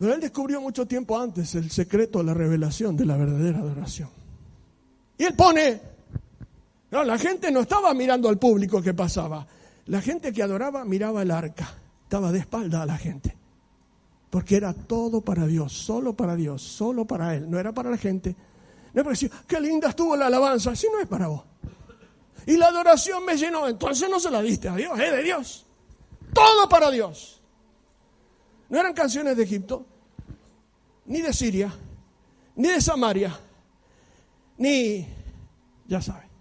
Pero 0.00 0.14
él 0.14 0.20
descubrió 0.20 0.60
mucho 0.60 0.84
tiempo 0.84 1.16
antes 1.16 1.54
el 1.54 1.70
secreto 1.70 2.24
la 2.24 2.34
revelación 2.34 2.96
de 2.96 3.06
la 3.06 3.16
verdadera 3.16 3.60
adoración. 3.60 4.10
Y 5.16 5.22
él 5.22 5.34
pone 5.36 5.91
no, 6.92 7.02
la 7.04 7.16
gente 7.16 7.50
no 7.50 7.60
estaba 7.60 7.94
mirando 7.94 8.28
al 8.28 8.38
público 8.38 8.82
que 8.82 8.92
pasaba. 8.92 9.46
La 9.86 10.02
gente 10.02 10.30
que 10.30 10.42
adoraba 10.42 10.84
miraba 10.84 11.22
el 11.22 11.30
arca. 11.30 11.74
Estaba 12.02 12.30
de 12.30 12.40
espalda 12.40 12.82
a 12.82 12.86
la 12.86 12.98
gente. 12.98 13.34
Porque 14.28 14.56
era 14.56 14.74
todo 14.74 15.22
para 15.22 15.46
Dios, 15.46 15.72
solo 15.72 16.14
para 16.14 16.36
Dios, 16.36 16.60
solo 16.60 17.06
para 17.06 17.34
Él. 17.34 17.50
No 17.50 17.58
era 17.58 17.72
para 17.72 17.90
la 17.90 17.96
gente. 17.96 18.36
No 18.92 19.02
decir, 19.04 19.32
qué 19.48 19.58
linda 19.58 19.88
estuvo 19.88 20.14
la 20.16 20.26
alabanza. 20.26 20.76
Si 20.76 20.86
no 20.88 21.00
es 21.00 21.06
para 21.06 21.28
vos. 21.28 21.42
Y 22.44 22.58
la 22.58 22.66
adoración 22.66 23.24
me 23.24 23.38
llenó. 23.38 23.66
Entonces 23.66 24.10
no 24.10 24.20
se 24.20 24.30
la 24.30 24.42
diste 24.42 24.68
a 24.68 24.76
Dios, 24.76 24.92
es 25.00 25.12
de 25.12 25.22
Dios. 25.22 25.64
Todo 26.34 26.68
para 26.68 26.90
Dios. 26.90 27.40
No 28.68 28.78
eran 28.78 28.92
canciones 28.92 29.34
de 29.34 29.44
Egipto, 29.44 29.86
ni 31.06 31.22
de 31.22 31.32
Siria, 31.32 31.72
ni 32.56 32.68
de 32.68 32.82
Samaria, 32.82 33.34
ni, 34.58 35.06
ya 35.86 36.02
saben 36.02 36.31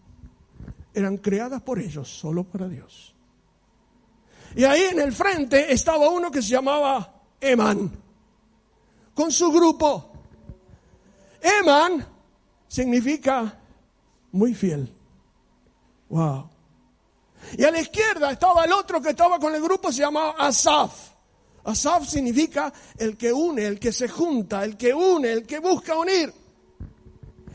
eran 0.93 1.17
creadas 1.17 1.61
por 1.61 1.79
ellos, 1.79 2.09
solo 2.09 2.43
para 2.43 2.67
Dios. 2.67 3.15
Y 4.55 4.63
ahí 4.63 4.81
en 4.83 4.99
el 4.99 5.13
frente 5.13 5.71
estaba 5.71 6.09
uno 6.09 6.29
que 6.29 6.41
se 6.41 6.49
llamaba 6.49 7.21
Eman, 7.39 7.91
con 9.13 9.31
su 9.31 9.51
grupo. 9.51 10.11
Eman 11.41 12.05
significa 12.67 13.57
muy 14.31 14.53
fiel. 14.53 14.93
Wow. 16.09 16.49
Y 17.57 17.63
a 17.63 17.71
la 17.71 17.79
izquierda 17.79 18.31
estaba 18.31 18.65
el 18.65 18.73
otro 18.73 19.01
que 19.01 19.09
estaba 19.09 19.39
con 19.39 19.55
el 19.55 19.61
grupo, 19.61 19.91
se 19.91 20.01
llamaba 20.01 20.35
Asaf. 20.37 21.11
Asaf 21.63 22.07
significa 22.07 22.73
el 22.97 23.17
que 23.17 23.31
une, 23.31 23.65
el 23.65 23.79
que 23.79 23.91
se 23.91 24.07
junta, 24.07 24.63
el 24.63 24.77
que 24.77 24.93
une, 24.93 25.31
el 25.31 25.45
que 25.45 25.59
busca 25.59 25.95
unir. 25.97 26.40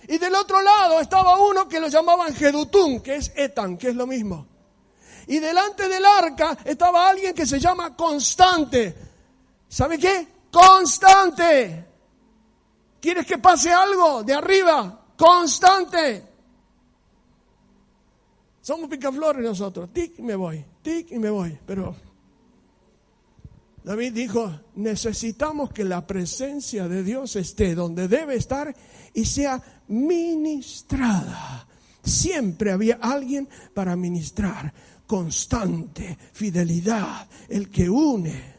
Y 0.08 0.18
del 0.18 0.34
otro 0.34 0.62
lado 0.62 1.00
estaba 1.00 1.36
uno 1.40 1.68
que 1.68 1.80
lo 1.80 1.88
llamaban 1.88 2.34
Jedutún, 2.34 3.00
que 3.00 3.16
es 3.16 3.32
Etan, 3.34 3.76
que 3.76 3.88
es 3.88 3.96
lo 3.96 4.06
mismo. 4.06 4.46
Y 5.26 5.38
delante 5.40 5.88
del 5.88 6.04
arca 6.04 6.56
estaba 6.64 7.08
alguien 7.08 7.34
que 7.34 7.46
se 7.46 7.58
llama 7.58 7.96
Constante. 7.96 8.94
¿Sabe 9.68 9.98
qué? 9.98 10.28
Constante. 10.50 11.84
¿Quieres 13.00 13.26
que 13.26 13.38
pase 13.38 13.72
algo 13.72 14.22
de 14.22 14.34
arriba? 14.34 15.06
Constante. 15.16 16.24
Somos 18.60 18.88
picaflores 18.88 19.44
nosotros. 19.44 19.92
Tic 19.92 20.18
y 20.18 20.22
me 20.22 20.36
voy. 20.36 20.64
Tic 20.82 21.10
y 21.12 21.18
me 21.18 21.30
voy. 21.30 21.58
Pero 21.66 21.94
David 23.86 24.14
dijo, 24.14 24.52
necesitamos 24.74 25.72
que 25.72 25.84
la 25.84 26.04
presencia 26.04 26.88
de 26.88 27.04
Dios 27.04 27.36
esté 27.36 27.76
donde 27.76 28.08
debe 28.08 28.34
estar 28.34 28.74
y 29.14 29.24
sea 29.24 29.62
ministrada. 29.86 31.68
Siempre 32.02 32.72
había 32.72 32.98
alguien 33.00 33.48
para 33.72 33.94
ministrar. 33.94 34.74
constante, 35.06 36.18
fidelidad, 36.32 37.28
el 37.48 37.70
que 37.70 37.88
une. 37.88 38.54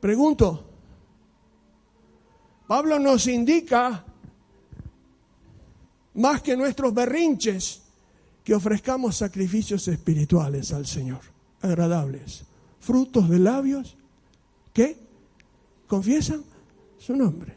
Pregunto, 0.00 0.70
Pablo 2.68 3.00
nos 3.00 3.26
indica, 3.26 4.04
más 6.14 6.40
que 6.40 6.56
nuestros 6.56 6.94
berrinches, 6.94 7.82
que 8.44 8.54
ofrezcamos 8.54 9.16
sacrificios 9.16 9.88
espirituales 9.88 10.72
al 10.72 10.86
Señor, 10.86 11.22
agradables, 11.60 12.44
frutos 12.84 13.28
de 13.28 13.38
labios 13.38 13.96
que 14.72 14.96
confiesan 15.86 16.44
su 16.98 17.16
nombre. 17.16 17.56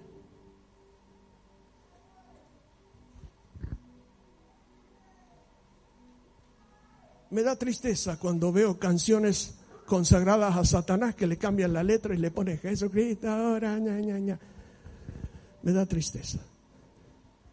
Me 7.29 7.43
da 7.43 7.57
tristeza 7.57 8.17
cuando 8.17 8.53
veo 8.53 8.79
canciones 8.79 9.55
consagradas 9.85 10.55
a 10.55 10.63
Satanás 10.63 11.15
que 11.15 11.27
le 11.27 11.37
cambian 11.37 11.73
la 11.73 11.83
letra 11.83 12.15
y 12.15 12.17
le 12.17 12.31
ponen 12.31 12.57
Jesucristo 12.57 13.29
ahora, 13.29 13.77
ña, 13.77 13.99
ña, 13.99 14.17
ña. 14.19 14.39
Me 15.63 15.73
da 15.73 15.85
tristeza. 15.85 16.39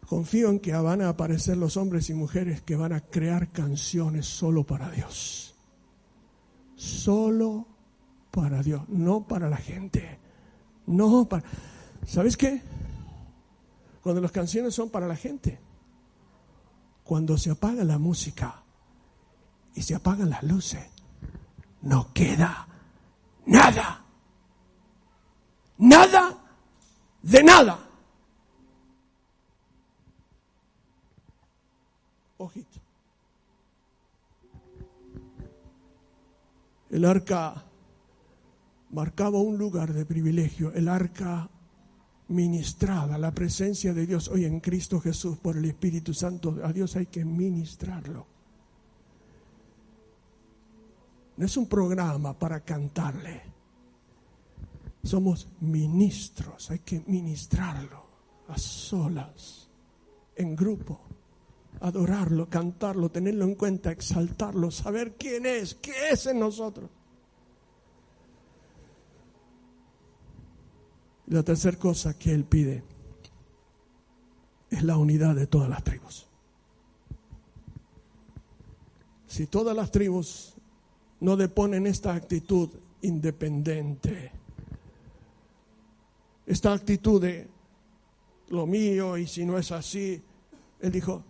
Confío 0.07 0.49
en 0.49 0.59
que 0.59 0.71
van 0.71 1.01
a 1.01 1.09
aparecer 1.09 1.57
los 1.57 1.75
hombres 1.75 2.09
y 2.09 2.13
mujeres 2.13 2.61
que 2.61 2.75
van 2.75 2.93
a 2.93 3.01
crear 3.01 3.51
canciones 3.51 4.27
solo 4.27 4.63
para 4.63 4.89
Dios. 4.91 5.54
Solo 6.75 7.67
para 8.31 8.61
Dios, 8.61 8.87
no 8.89 9.27
para 9.27 9.49
la 9.49 9.57
gente. 9.57 10.19
No 10.85 11.25
para... 11.27 11.43
¿Sabes 12.05 12.37
qué? 12.37 12.61
Cuando 14.03 14.21
las 14.21 14.31
canciones 14.31 14.75
son 14.75 14.89
para 14.89 15.07
la 15.07 15.15
gente, 15.15 15.59
cuando 17.03 17.37
se 17.37 17.49
apaga 17.49 17.83
la 17.83 17.97
música, 17.97 18.65
y 19.75 19.81
se 19.81 19.93
apagan 19.93 20.29
las 20.29 20.41
luces, 20.41 20.83
no 21.81 22.11
queda 22.13 22.67
nada. 23.45 24.01
Nada 25.77 26.37
de 27.21 27.43
nada. 27.43 27.79
Ojito. 32.37 32.79
El 36.89 37.05
arca 37.05 37.65
marcaba 38.91 39.39
un 39.39 39.57
lugar 39.57 39.93
de 39.93 40.05
privilegio. 40.05 40.71
El 40.73 40.87
arca 40.87 41.49
ministrada, 42.27 43.17
la 43.17 43.31
presencia 43.31 43.93
de 43.93 44.05
Dios 44.05 44.27
hoy 44.27 44.45
en 44.45 44.59
Cristo 44.59 44.99
Jesús 44.99 45.37
por 45.37 45.57
el 45.57 45.65
Espíritu 45.65 46.13
Santo. 46.13 46.57
A 46.63 46.71
Dios 46.71 46.95
hay 46.95 47.07
que 47.07 47.25
ministrarlo. 47.25 48.25
No 51.37 51.45
es 51.45 51.57
un 51.57 51.67
programa 51.67 52.37
para 52.37 52.61
cantarle. 52.61 53.41
Somos 55.03 55.47
ministros, 55.59 56.71
hay 56.71 56.79
que 56.79 57.03
ministrarlo 57.05 58.05
a 58.47 58.57
solas, 58.57 59.69
en 60.35 60.55
grupo, 60.55 61.01
adorarlo, 61.81 62.49
cantarlo, 62.49 63.09
tenerlo 63.09 63.45
en 63.45 63.55
cuenta, 63.55 63.91
exaltarlo, 63.91 64.71
saber 64.71 65.15
quién 65.17 65.45
es, 65.45 65.75
qué 65.75 65.91
es 66.11 66.25
en 66.25 66.39
nosotros. 66.39 66.89
La 71.27 71.43
tercera 71.43 71.77
cosa 71.77 72.17
que 72.17 72.31
él 72.31 72.45
pide 72.45 72.83
es 74.69 74.83
la 74.83 74.97
unidad 74.97 75.35
de 75.35 75.47
todas 75.47 75.69
las 75.69 75.83
tribus. 75.83 76.27
Si 79.27 79.47
todas 79.47 79.75
las 79.75 79.91
tribus 79.91 80.53
no 81.19 81.35
deponen 81.35 81.87
esta 81.87 82.13
actitud 82.13 82.69
independiente, 83.01 84.31
esta 86.45 86.73
actitud 86.73 87.21
de 87.21 87.47
lo 88.49 88.67
mío 88.67 89.17
y 89.17 89.25
si 89.27 89.45
no 89.45 89.57
es 89.57 89.71
así, 89.71 90.21
él 90.79 90.91
dijo, 90.91 91.23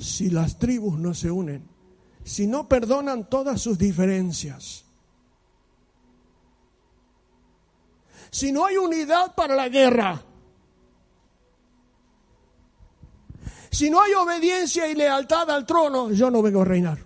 si 0.00 0.30
las 0.30 0.58
tribus 0.58 0.98
no 0.98 1.14
se 1.14 1.30
unen, 1.30 1.68
si 2.24 2.46
no 2.46 2.68
perdonan 2.68 3.28
todas 3.28 3.60
sus 3.60 3.78
diferencias, 3.78 4.84
si 8.30 8.52
no 8.52 8.64
hay 8.64 8.76
unidad 8.76 9.34
para 9.34 9.54
la 9.54 9.68
guerra, 9.68 10.22
si 13.70 13.90
no 13.90 14.00
hay 14.00 14.12
obediencia 14.14 14.88
y 14.88 14.94
lealtad 14.94 15.50
al 15.50 15.66
trono, 15.66 16.10
yo 16.10 16.30
no 16.30 16.42
vengo 16.42 16.62
a 16.62 16.64
reinar. 16.64 16.98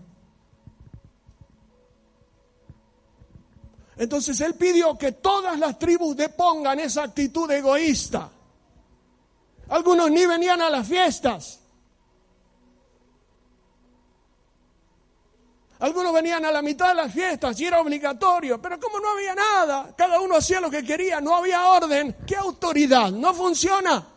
Entonces 3.96 4.40
él 4.40 4.54
pidió 4.54 4.98
que 4.98 5.12
todas 5.12 5.59
las 5.59 5.78
tribus 5.78 6.16
depongan 6.16 6.80
esa 6.80 7.04
actitud 7.04 7.50
egoísta. 7.50 8.30
Algunos 9.68 10.11
ni 10.11 10.26
venían 10.26 10.61
a 10.61 10.70
las 10.70 10.87
fiestas. 10.87 11.63
Algunos 15.84 16.14
venían 16.14 16.42
a 16.46 16.50
la 16.50 16.62
mitad 16.62 16.88
de 16.88 16.94
las 16.94 17.12
fiestas 17.12 17.60
y 17.60 17.66
era 17.66 17.78
obligatorio, 17.78 18.58
pero 18.58 18.80
como 18.80 18.98
no 19.00 19.10
había 19.10 19.34
nada, 19.34 19.94
cada 19.94 20.18
uno 20.18 20.36
hacía 20.36 20.58
lo 20.58 20.70
que 20.70 20.82
quería, 20.82 21.20
no 21.20 21.36
había 21.36 21.68
orden, 21.68 22.16
¿qué 22.26 22.36
autoridad? 22.36 23.12
No 23.12 23.34
funciona. 23.34 24.08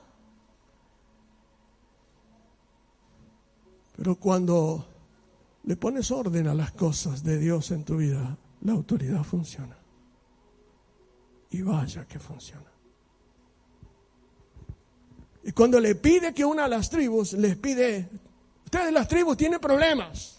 Pero 3.97 4.15
cuando 4.15 4.87
le 5.65 5.75
pones 5.75 6.09
orden 6.09 6.47
a 6.47 6.53
las 6.53 6.71
cosas 6.71 7.21
de 7.21 7.37
Dios 7.37 7.69
en 7.71 7.83
tu 7.83 7.97
vida, 7.97 8.37
la 8.61 8.71
autoridad 8.71 9.23
funciona. 9.23 9.77
Y 11.49 11.63
vaya 11.63 12.07
que 12.07 12.17
funciona. 12.17 12.71
Y 15.43 15.51
cuando 15.51 15.81
le 15.81 15.95
pide 15.95 16.33
que 16.33 16.45
una 16.45 16.63
a 16.63 16.69
las 16.69 16.89
tribus, 16.89 17.33
les 17.33 17.57
pide, 17.57 18.07
ustedes 18.63 18.93
las 18.93 19.09
tribus 19.09 19.35
tienen 19.35 19.59
problemas. 19.59 20.36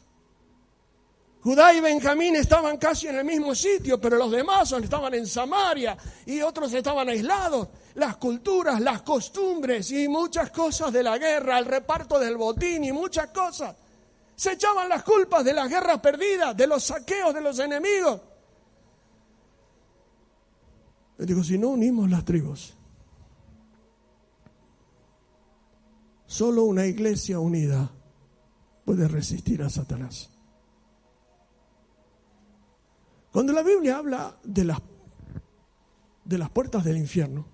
Judá 1.40 1.72
y 1.72 1.80
Benjamín 1.80 2.36
estaban 2.36 2.78
casi 2.78 3.06
en 3.06 3.16
el 3.16 3.24
mismo 3.24 3.54
sitio, 3.54 4.00
pero 4.00 4.16
los 4.16 4.30
demás 4.30 4.72
estaban 4.72 5.14
en 5.14 5.26
Samaria 5.26 5.96
y 6.26 6.40
otros 6.40 6.72
estaban 6.74 7.08
aislados. 7.08 7.68
Las 7.94 8.16
culturas, 8.16 8.80
las 8.80 9.02
costumbres 9.02 9.90
y 9.92 10.08
muchas 10.08 10.50
cosas 10.50 10.92
de 10.92 11.02
la 11.02 11.16
guerra, 11.16 11.58
el 11.58 11.64
reparto 11.64 12.18
del 12.18 12.36
botín 12.36 12.84
y 12.84 12.92
muchas 12.92 13.28
cosas 13.28 13.76
se 14.38 14.52
echaban 14.52 14.88
las 14.88 15.02
culpas 15.02 15.44
de 15.44 15.52
las 15.52 15.68
guerras 15.68 15.98
perdidas, 15.98 16.56
de 16.56 16.68
los 16.68 16.84
saqueos 16.84 17.34
de 17.34 17.40
los 17.40 17.58
enemigos. 17.58 18.20
Le 21.18 21.26
digo, 21.26 21.42
si 21.42 21.58
no 21.58 21.70
unimos 21.70 22.08
las 22.08 22.24
tribus, 22.24 22.72
solo 26.24 26.62
una 26.62 26.86
iglesia 26.86 27.40
unida 27.40 27.90
puede 28.84 29.08
resistir 29.08 29.60
a 29.64 29.68
Satanás. 29.68 30.30
Cuando 33.32 33.52
la 33.52 33.62
Biblia 33.62 33.98
habla 33.98 34.36
de 34.42 34.64
las, 34.64 34.78
de 36.24 36.38
las 36.38 36.50
puertas 36.50 36.84
del 36.84 36.96
infierno, 36.96 37.46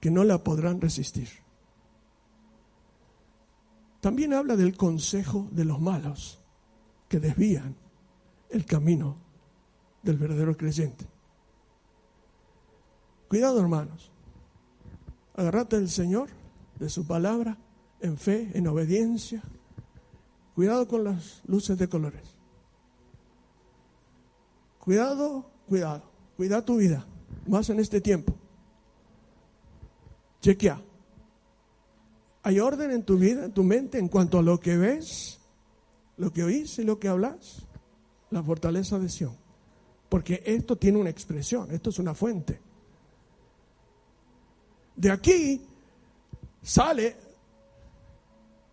que 0.00 0.10
no 0.10 0.24
la 0.24 0.42
podrán 0.42 0.80
resistir, 0.80 1.28
también 4.00 4.32
habla 4.32 4.56
del 4.56 4.76
consejo 4.76 5.48
de 5.50 5.64
los 5.64 5.80
malos 5.80 6.38
que 7.08 7.18
desvían 7.18 7.74
el 8.50 8.64
camino 8.64 9.16
del 10.02 10.16
verdadero 10.16 10.56
creyente. 10.56 11.06
Cuidado, 13.28 13.60
hermanos. 13.60 14.10
Agarrate 15.34 15.76
del 15.78 15.90
Señor, 15.90 16.30
de 16.78 16.88
su 16.88 17.06
palabra, 17.06 17.58
en 18.00 18.16
fe, 18.16 18.50
en 18.54 18.66
obediencia. 18.66 19.42
Cuidado 20.54 20.88
con 20.88 21.04
las 21.04 21.42
luces 21.46 21.76
de 21.76 21.88
colores. 21.88 22.37
Cuidado, 24.88 25.44
cuidado. 25.68 26.02
Cuida 26.34 26.64
tu 26.64 26.78
vida, 26.78 27.04
más 27.46 27.68
en 27.68 27.78
este 27.78 28.00
tiempo. 28.00 28.34
Chequea. 30.40 30.80
¿Hay 32.42 32.58
orden 32.58 32.92
en 32.92 33.02
tu 33.02 33.18
vida, 33.18 33.44
en 33.44 33.52
tu 33.52 33.64
mente, 33.64 33.98
en 33.98 34.08
cuanto 34.08 34.38
a 34.38 34.42
lo 34.42 34.58
que 34.58 34.78
ves, 34.78 35.40
lo 36.16 36.32
que 36.32 36.42
oís 36.42 36.78
y 36.78 36.84
lo 36.84 36.98
que 36.98 37.08
hablas? 37.08 37.66
La 38.30 38.42
fortaleza 38.42 38.98
de 38.98 39.10
Sion. 39.10 39.36
Porque 40.08 40.42
esto 40.46 40.76
tiene 40.76 40.96
una 40.96 41.10
expresión, 41.10 41.70
esto 41.70 41.90
es 41.90 41.98
una 41.98 42.14
fuente. 42.14 42.58
De 44.96 45.10
aquí 45.10 45.66
sale, 46.62 47.14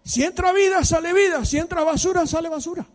si 0.01 0.23
entra 0.23 0.53
vida, 0.53 0.81
sale 0.85 1.13
vida, 1.13 1.43
si 1.43 1.57
entra 1.57 1.83
basura, 1.83 2.25
sale 2.25 2.47
basura. 2.47 2.87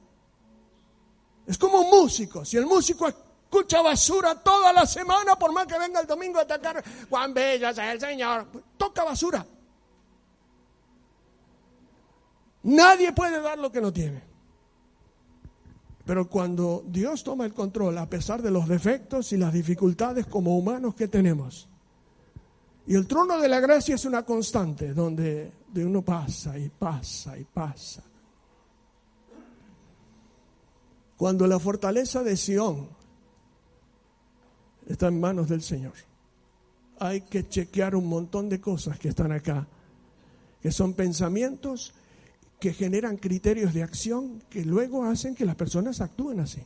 Es 1.50 1.58
como 1.58 1.80
un 1.80 1.90
músico, 1.90 2.44
si 2.44 2.56
el 2.58 2.64
músico 2.64 3.08
escucha 3.08 3.82
basura 3.82 4.36
toda 4.36 4.72
la 4.72 4.86
semana, 4.86 5.34
por 5.34 5.52
más 5.52 5.66
que 5.66 5.76
venga 5.76 5.98
el 5.98 6.06
domingo 6.06 6.38
a 6.38 6.42
atacar, 6.42 6.80
cuán 7.08 7.34
bella 7.34 7.70
es 7.70 7.78
el 7.78 7.98
Señor, 7.98 8.46
toca 8.76 9.02
basura. 9.02 9.44
Nadie 12.62 13.12
puede 13.12 13.40
dar 13.40 13.58
lo 13.58 13.72
que 13.72 13.80
no 13.80 13.92
tiene. 13.92 14.22
Pero 16.04 16.28
cuando 16.28 16.84
Dios 16.86 17.24
toma 17.24 17.46
el 17.46 17.52
control, 17.52 17.98
a 17.98 18.08
pesar 18.08 18.42
de 18.42 18.52
los 18.52 18.68
defectos 18.68 19.32
y 19.32 19.36
las 19.36 19.52
dificultades 19.52 20.26
como 20.26 20.56
humanos 20.56 20.94
que 20.94 21.08
tenemos, 21.08 21.68
y 22.86 22.94
el 22.94 23.08
trono 23.08 23.40
de 23.40 23.48
la 23.48 23.58
gracia 23.58 23.96
es 23.96 24.04
una 24.04 24.22
constante 24.22 24.94
donde 24.94 25.50
de 25.66 25.84
uno 25.84 26.02
pasa 26.02 26.56
y 26.56 26.68
pasa 26.68 27.36
y 27.36 27.42
pasa. 27.42 28.04
Cuando 31.20 31.46
la 31.46 31.58
fortaleza 31.58 32.22
de 32.22 32.34
Sión 32.34 32.88
está 34.88 35.08
en 35.08 35.20
manos 35.20 35.50
del 35.50 35.60
Señor, 35.60 35.92
hay 36.98 37.20
que 37.20 37.46
chequear 37.46 37.94
un 37.94 38.06
montón 38.06 38.48
de 38.48 38.58
cosas 38.58 38.98
que 38.98 39.10
están 39.10 39.30
acá, 39.30 39.66
que 40.62 40.72
son 40.72 40.94
pensamientos 40.94 41.92
que 42.58 42.72
generan 42.72 43.18
criterios 43.18 43.74
de 43.74 43.82
acción 43.82 44.42
que 44.48 44.64
luego 44.64 45.04
hacen 45.04 45.34
que 45.34 45.44
las 45.44 45.56
personas 45.56 46.00
actúen 46.00 46.40
así. 46.40 46.64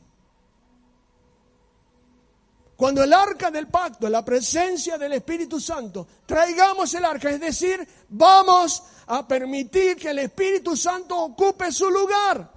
Cuando 2.77 3.03
el 3.03 3.11
arca 3.11 3.51
del 3.51 3.67
pacto, 3.67 4.07
la 4.07 4.23
presencia 4.23 4.97
del 4.97 5.11
Espíritu 5.11 5.59
Santo, 5.59 6.07
traigamos 6.25 6.93
el 6.93 7.03
arca, 7.03 7.29
es 7.29 7.41
decir, 7.41 7.85
vamos 8.07 8.83
a 9.07 9.27
permitir 9.27 9.97
que 9.97 10.11
el 10.11 10.19
Espíritu 10.19 10.77
Santo 10.77 11.25
ocupe 11.25 11.73
su 11.73 11.89
lugar. 11.89 12.54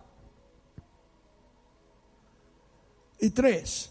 Y 3.21 3.31
tres, 3.31 3.91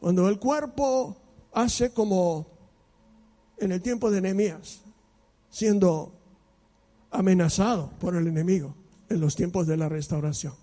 cuando 0.00 0.28
el 0.28 0.38
cuerpo 0.38 1.16
hace 1.52 1.92
como 1.92 2.46
en 3.58 3.72
el 3.72 3.80
tiempo 3.80 4.10
de 4.10 4.20
Nehemías, 4.20 4.82
siendo 5.50 6.12
amenazado 7.10 7.90
por 7.98 8.14
el 8.16 8.26
enemigo 8.26 8.74
en 9.08 9.20
los 9.20 9.36
tiempos 9.36 9.66
de 9.66 9.76
la 9.76 9.88
restauración. 9.88 10.54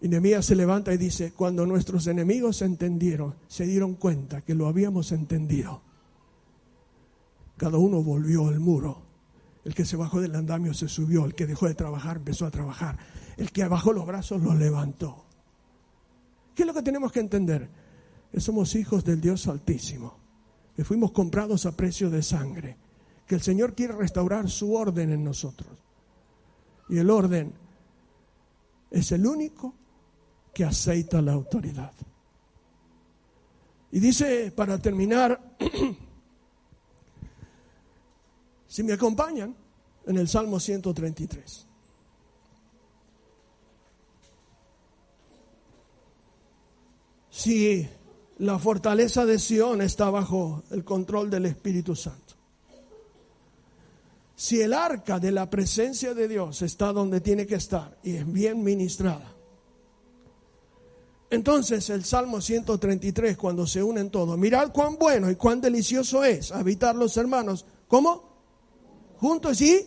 Y 0.00 0.08
Nehemías 0.08 0.46
se 0.46 0.56
levanta 0.56 0.92
y 0.92 0.96
dice, 0.96 1.32
cuando 1.32 1.64
nuestros 1.66 2.06
enemigos 2.06 2.62
entendieron, 2.62 3.34
se 3.46 3.66
dieron 3.66 3.94
cuenta 3.94 4.40
que 4.40 4.54
lo 4.54 4.66
habíamos 4.66 5.12
entendido, 5.12 5.80
cada 7.56 7.78
uno 7.78 8.02
volvió 8.02 8.48
al 8.48 8.58
muro. 8.58 9.11
El 9.64 9.74
que 9.74 9.84
se 9.84 9.96
bajó 9.96 10.20
del 10.20 10.34
andamio 10.34 10.74
se 10.74 10.88
subió, 10.88 11.24
el 11.24 11.34
que 11.34 11.46
dejó 11.46 11.68
de 11.68 11.74
trabajar 11.74 12.16
empezó 12.16 12.46
a 12.46 12.50
trabajar, 12.50 12.98
el 13.36 13.52
que 13.52 13.66
bajó 13.66 13.92
los 13.92 14.06
brazos 14.06 14.42
los 14.42 14.56
levantó. 14.56 15.24
¿Qué 16.54 16.62
es 16.62 16.66
lo 16.66 16.74
que 16.74 16.82
tenemos 16.82 17.12
que 17.12 17.20
entender? 17.20 17.68
Que 18.30 18.40
somos 18.40 18.74
hijos 18.74 19.04
del 19.04 19.20
Dios 19.20 19.46
Altísimo, 19.46 20.18
que 20.74 20.84
fuimos 20.84 21.12
comprados 21.12 21.64
a 21.66 21.76
precio 21.76 22.10
de 22.10 22.22
sangre, 22.22 22.76
que 23.26 23.36
el 23.36 23.40
Señor 23.40 23.74
quiere 23.74 23.94
restaurar 23.94 24.50
su 24.50 24.74
orden 24.74 25.12
en 25.12 25.24
nosotros. 25.24 25.78
Y 26.88 26.98
el 26.98 27.08
orden 27.08 27.52
es 28.90 29.12
el 29.12 29.26
único 29.26 29.74
que 30.52 30.64
aceita 30.64 31.22
la 31.22 31.32
autoridad. 31.32 31.92
Y 33.92 34.00
dice, 34.00 34.52
para 34.54 34.78
terminar, 34.78 35.56
si 38.72 38.82
me 38.82 38.94
acompañan, 38.94 39.54
en 40.06 40.16
el 40.16 40.26
Salmo 40.26 40.58
133. 40.58 41.66
Si 47.28 47.86
la 48.38 48.58
fortaleza 48.58 49.26
de 49.26 49.38
Sión 49.38 49.82
está 49.82 50.08
bajo 50.08 50.62
el 50.70 50.84
control 50.84 51.28
del 51.28 51.44
Espíritu 51.44 51.94
Santo. 51.94 52.34
Si 54.34 54.62
el 54.62 54.72
arca 54.72 55.20
de 55.20 55.32
la 55.32 55.50
presencia 55.50 56.14
de 56.14 56.26
Dios 56.26 56.62
está 56.62 56.94
donde 56.94 57.20
tiene 57.20 57.46
que 57.46 57.56
estar 57.56 57.98
y 58.02 58.16
es 58.16 58.32
bien 58.32 58.64
ministrada, 58.64 59.34
entonces 61.28 61.90
el 61.90 62.06
Salmo 62.06 62.40
133, 62.40 63.36
cuando 63.36 63.66
se 63.66 63.82
unen 63.82 64.08
todos, 64.08 64.38
mirad 64.38 64.72
cuán 64.72 64.96
bueno 64.96 65.30
y 65.30 65.36
cuán 65.36 65.60
delicioso 65.60 66.24
es 66.24 66.52
habitar 66.52 66.96
los 66.96 67.18
hermanos. 67.18 67.66
¿Cómo? 67.86 68.31
Juntos 69.22 69.60
y 69.60 69.86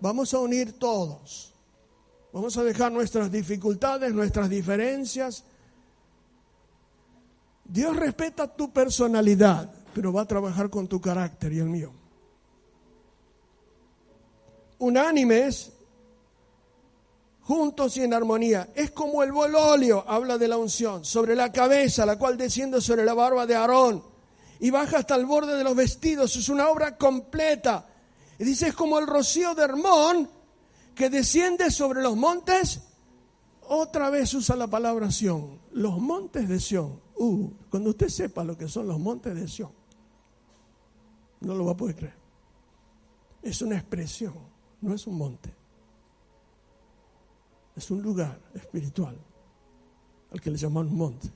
vamos 0.00 0.34
a 0.34 0.40
unir 0.40 0.80
todos. 0.80 1.54
Vamos 2.32 2.56
a 2.56 2.64
dejar 2.64 2.90
nuestras 2.90 3.30
dificultades, 3.30 4.12
nuestras 4.12 4.50
diferencias. 4.50 5.44
Dios 7.64 7.94
respeta 7.94 8.48
tu 8.48 8.72
personalidad, 8.72 9.72
pero 9.94 10.12
va 10.12 10.22
a 10.22 10.26
trabajar 10.26 10.68
con 10.70 10.88
tu 10.88 11.00
carácter 11.00 11.52
y 11.52 11.60
el 11.60 11.66
mío. 11.66 11.92
Unánimes 14.80 15.70
juntos 17.42 17.96
y 17.96 18.02
en 18.02 18.12
armonía. 18.12 18.70
Es 18.74 18.90
como 18.90 19.22
el 19.22 19.30
bololio, 19.30 20.04
habla 20.04 20.36
de 20.36 20.48
la 20.48 20.56
unción, 20.56 21.04
sobre 21.04 21.36
la 21.36 21.52
cabeza, 21.52 22.04
la 22.04 22.18
cual 22.18 22.36
desciende 22.36 22.80
sobre 22.80 23.04
la 23.04 23.14
barba 23.14 23.46
de 23.46 23.54
Aarón 23.54 24.02
y 24.58 24.70
baja 24.70 24.98
hasta 24.98 25.14
el 25.14 25.26
borde 25.26 25.56
de 25.56 25.62
los 25.62 25.76
vestidos. 25.76 26.34
Es 26.34 26.48
una 26.48 26.68
obra 26.70 26.96
completa. 26.96 27.92
Y 28.38 28.44
dice, 28.44 28.68
es 28.68 28.74
como 28.74 28.98
el 28.98 29.06
rocío 29.06 29.54
de 29.54 29.64
Hermón 29.64 30.28
que 30.94 31.10
desciende 31.10 31.70
sobre 31.70 32.02
los 32.02 32.16
montes. 32.16 32.80
Otra 33.68 34.10
vez 34.10 34.32
usa 34.34 34.56
la 34.56 34.66
palabra 34.66 35.10
Sión. 35.10 35.58
Los 35.72 35.98
montes 35.98 36.48
de 36.48 36.60
Sión. 36.60 37.00
Uh, 37.16 37.50
cuando 37.70 37.90
usted 37.90 38.08
sepa 38.08 38.44
lo 38.44 38.56
que 38.56 38.68
son 38.68 38.86
los 38.86 38.98
montes 38.98 39.34
de 39.34 39.48
Sión, 39.48 39.70
no 41.40 41.54
lo 41.54 41.64
va 41.64 41.72
a 41.72 41.76
poder 41.76 41.96
creer. 41.96 42.14
Es 43.42 43.62
una 43.62 43.76
expresión, 43.76 44.34
no 44.80 44.94
es 44.94 45.06
un 45.06 45.16
monte 45.16 45.54
es 47.76 47.90
un 47.90 48.02
lugar 48.02 48.40
espiritual 48.54 49.16
al 50.32 50.40
que 50.40 50.50
le 50.50 50.56
llaman 50.56 50.92
monte. 50.92 51.30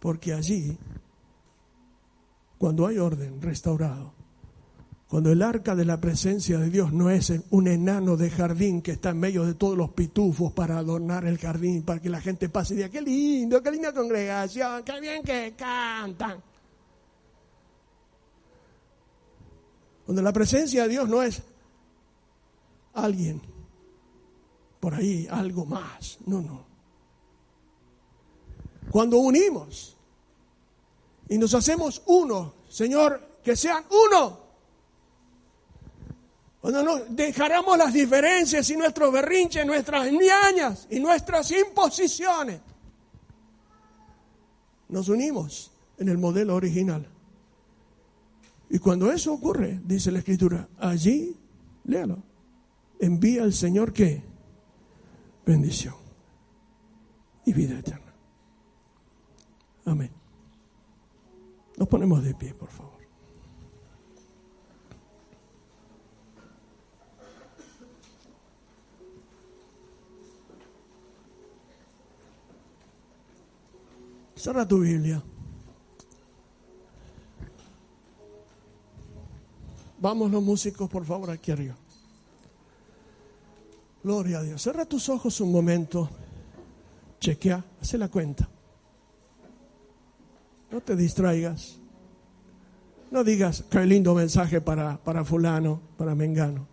Porque 0.00 0.32
allí, 0.32 0.76
cuando 2.58 2.86
hay 2.86 2.98
orden 2.98 3.40
restaurado, 3.40 4.14
cuando 5.08 5.30
el 5.30 5.40
arca 5.40 5.76
de 5.76 5.84
la 5.84 6.00
presencia 6.00 6.58
de 6.58 6.68
Dios 6.68 6.92
no 6.92 7.10
es 7.10 7.32
un 7.50 7.68
enano 7.68 8.16
de 8.16 8.28
jardín 8.28 8.82
que 8.82 8.92
está 8.92 9.10
en 9.10 9.20
medio 9.20 9.44
de 9.44 9.54
todos 9.54 9.76
los 9.76 9.90
pitufos 9.90 10.52
para 10.52 10.78
adornar 10.78 11.24
el 11.26 11.38
jardín, 11.38 11.84
para 11.84 12.00
que 12.02 12.08
la 12.08 12.20
gente 12.20 12.48
pase 12.48 12.74
y 12.74 12.78
diga, 12.78 12.88
qué 12.88 13.00
lindo, 13.00 13.62
qué 13.62 13.70
linda 13.70 13.92
congregación, 13.92 14.82
qué 14.82 15.00
bien 15.00 15.22
que 15.22 15.54
cantan. 15.56 16.42
Cuando 20.04 20.22
la 20.22 20.32
presencia 20.32 20.82
de 20.84 20.88
Dios 20.88 21.08
no 21.08 21.22
es 21.22 21.40
alguien 22.94 23.40
por 24.80 24.94
ahí 24.94 25.28
algo 25.30 25.66
más. 25.66 26.18
No, 26.26 26.40
no. 26.40 26.64
Cuando 28.90 29.18
unimos 29.18 29.96
y 31.28 31.38
nos 31.38 31.54
hacemos 31.54 32.02
uno, 32.06 32.54
Señor, 32.68 33.40
que 33.44 33.54
sean 33.54 33.84
uno. 33.90 34.45
Cuando 36.66 36.82
nos 36.82 37.14
dejaremos 37.14 37.78
las 37.78 37.92
diferencias 37.92 38.68
y 38.70 38.76
nuestros 38.76 39.12
berrinches, 39.12 39.64
nuestras 39.64 40.10
ñañas 40.10 40.88
y 40.90 40.98
nuestras 40.98 41.48
imposiciones. 41.52 42.60
Nos 44.88 45.08
unimos 45.08 45.70
en 45.96 46.08
el 46.08 46.18
modelo 46.18 46.56
original. 46.56 47.06
Y 48.68 48.80
cuando 48.80 49.12
eso 49.12 49.32
ocurre, 49.32 49.80
dice 49.84 50.10
la 50.10 50.18
Escritura, 50.18 50.68
allí, 50.80 51.36
léalo, 51.84 52.18
envía 52.98 53.44
el 53.44 53.52
Señor 53.52 53.92
que 53.92 54.24
bendición 55.46 55.94
y 57.44 57.52
vida 57.52 57.78
eterna. 57.78 58.12
Amén. 59.84 60.10
Nos 61.76 61.86
ponemos 61.86 62.24
de 62.24 62.34
pie, 62.34 62.54
por 62.54 62.70
favor. 62.70 62.95
Cierra 74.36 74.68
tu 74.68 74.80
Biblia. 74.80 75.22
Vamos 79.98 80.30
los 80.30 80.42
músicos, 80.42 80.88
por 80.90 81.04
favor, 81.04 81.30
aquí 81.30 81.50
arriba. 81.50 81.74
Gloria 84.04 84.38
a 84.38 84.42
Dios. 84.42 84.62
Cierra 84.62 84.84
tus 84.84 85.08
ojos 85.08 85.40
un 85.40 85.50
momento. 85.50 86.08
Chequea, 87.18 87.64
hace 87.80 87.98
la 87.98 88.08
cuenta. 88.08 88.48
No 90.70 90.80
te 90.80 90.94
distraigas. 90.94 91.78
No 93.10 93.24
digas, 93.24 93.64
qué 93.70 93.84
lindo 93.86 94.14
mensaje 94.14 94.60
para, 94.60 94.98
para 95.02 95.24
fulano, 95.24 95.80
para 95.96 96.14
mengano. 96.14 96.66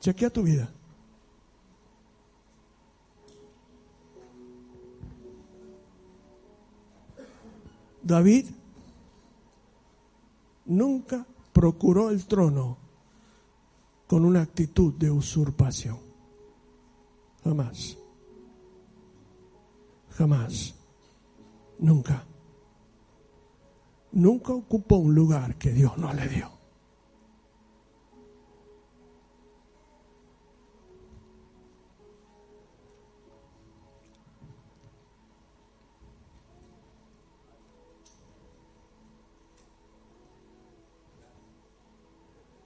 Chequea 0.00 0.30
tu 0.30 0.42
vida. 0.42 0.68
David 8.04 8.50
nunca 10.66 11.26
procuró 11.54 12.10
el 12.10 12.26
trono 12.26 12.76
con 14.06 14.26
una 14.26 14.42
actitud 14.42 14.92
de 14.92 15.10
usurpación. 15.10 15.98
Jamás. 17.42 17.96
Jamás. 20.10 20.74
Nunca. 21.78 22.26
Nunca 24.12 24.52
ocupó 24.52 24.96
un 24.96 25.14
lugar 25.14 25.56
que 25.56 25.72
Dios 25.72 25.96
no 25.96 26.12
le 26.12 26.28
dio. 26.28 26.63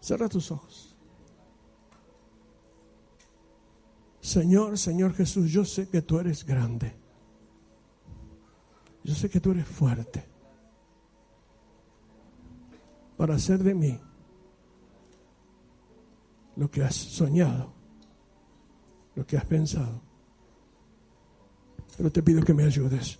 Cierra 0.09 0.27
tus 0.27 0.51
ojos. 0.51 0.97
Señor, 4.23 4.79
Señor 4.79 5.13
Jesús, 5.13 5.51
yo 5.51 5.67
sé 5.67 5.87
que 5.91 6.01
tú 6.01 6.19
eres 6.19 6.47
grande. 6.47 6.97
Yo 9.05 9.15
sé 9.15 9.29
que 9.29 9.39
tú 9.39 9.51
eres 9.51 9.67
fuerte 9.67 10.25
para 13.19 13.35
hacer 13.35 13.63
de 13.63 13.75
mí 13.75 14.01
lo 16.57 16.71
que 16.71 16.83
has 16.83 16.95
soñado, 16.95 17.75
lo 19.15 19.27
que 19.27 19.37
has 19.37 19.45
pensado. 19.45 20.01
Pero 21.99 22.11
te 22.11 22.23
pido 22.23 22.43
que 22.43 22.55
me 22.55 22.65
ayudes. 22.65 23.19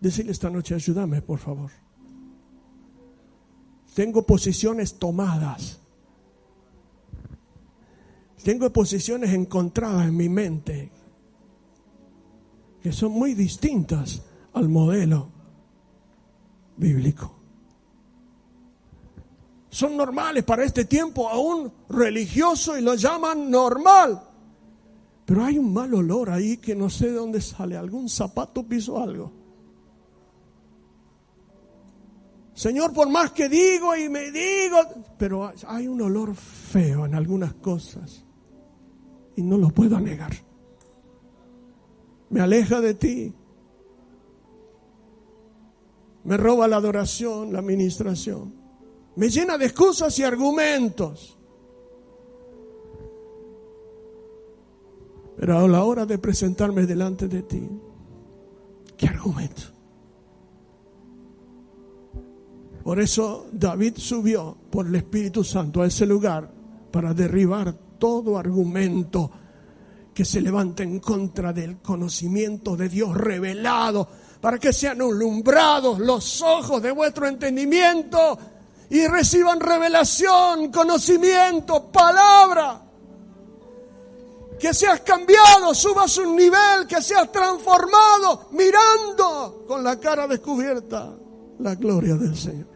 Decirle 0.00 0.32
esta 0.32 0.50
noche, 0.50 0.74
ayúdame, 0.74 1.22
por 1.22 1.38
favor. 1.38 1.81
Tengo 3.94 4.22
posiciones 4.22 4.98
tomadas. 4.98 5.78
Tengo 8.42 8.72
posiciones 8.72 9.32
encontradas 9.32 10.08
en 10.08 10.16
mi 10.16 10.28
mente 10.28 10.90
que 12.82 12.92
son 12.92 13.12
muy 13.12 13.34
distintas 13.34 14.22
al 14.54 14.68
modelo 14.68 15.28
bíblico. 16.76 17.32
Son 19.70 19.96
normales 19.96 20.42
para 20.44 20.64
este 20.64 20.84
tiempo 20.84 21.28
aún 21.28 21.72
religioso 21.88 22.76
y 22.76 22.82
lo 22.82 22.94
llaman 22.94 23.50
normal. 23.50 24.20
Pero 25.24 25.44
hay 25.44 25.58
un 25.58 25.72
mal 25.72 25.94
olor 25.94 26.30
ahí 26.30 26.56
que 26.56 26.74
no 26.74 26.90
sé 26.90 27.06
de 27.06 27.12
dónde 27.12 27.40
sale. 27.40 27.76
Algún 27.76 28.08
zapato 28.08 28.64
piso 28.64 29.00
algo. 29.00 29.41
Señor, 32.62 32.92
por 32.92 33.08
más 33.08 33.32
que 33.32 33.48
digo 33.48 33.96
y 33.96 34.08
me 34.08 34.30
digo, 34.30 34.78
pero 35.18 35.50
hay 35.66 35.88
un 35.88 36.00
olor 36.00 36.32
feo 36.36 37.06
en 37.06 37.16
algunas 37.16 37.54
cosas 37.54 38.24
y 39.34 39.42
no 39.42 39.58
lo 39.58 39.70
puedo 39.70 39.98
negar. 39.98 40.30
Me 42.30 42.40
aleja 42.40 42.80
de 42.80 42.94
ti. 42.94 43.34
Me 46.22 46.36
roba 46.36 46.68
la 46.68 46.76
adoración, 46.76 47.52
la 47.52 47.58
administración. 47.58 48.54
Me 49.16 49.28
llena 49.28 49.58
de 49.58 49.64
excusas 49.64 50.16
y 50.20 50.22
argumentos. 50.22 51.36
Pero 55.36 55.58
a 55.58 55.66
la 55.66 55.82
hora 55.82 56.06
de 56.06 56.16
presentarme 56.16 56.86
delante 56.86 57.26
de 57.26 57.42
ti, 57.42 57.68
¿qué 58.96 59.08
argumento? 59.08 59.81
Por 62.82 63.00
eso 63.00 63.46
David 63.52 63.94
subió 63.96 64.56
por 64.70 64.86
el 64.86 64.94
Espíritu 64.96 65.44
Santo 65.44 65.82
a 65.82 65.86
ese 65.86 66.04
lugar 66.04 66.50
para 66.90 67.14
derribar 67.14 67.72
todo 67.98 68.36
argumento 68.36 69.30
que 70.12 70.24
se 70.24 70.40
levanta 70.40 70.82
en 70.82 70.98
contra 70.98 71.52
del 71.52 71.78
conocimiento 71.78 72.76
de 72.76 72.88
Dios 72.88 73.16
revelado, 73.16 74.06
para 74.40 74.58
que 74.58 74.72
sean 74.72 75.00
alumbrados 75.00 76.00
los 76.00 76.42
ojos 76.42 76.82
de 76.82 76.90
vuestro 76.90 77.28
entendimiento 77.28 78.38
y 78.90 79.06
reciban 79.06 79.60
revelación, 79.60 80.70
conocimiento, 80.70 81.90
palabra. 81.90 82.82
Que 84.58 84.74
seas 84.74 85.00
cambiado, 85.00 85.74
subas 85.74 86.18
un 86.18 86.36
nivel, 86.36 86.86
que 86.88 87.00
seas 87.00 87.30
transformado, 87.32 88.48
mirando 88.50 89.64
con 89.66 89.82
la 89.82 89.98
cara 89.98 90.26
descubierta 90.26 91.16
la 91.58 91.74
gloria 91.74 92.16
del 92.16 92.36
Señor. 92.36 92.71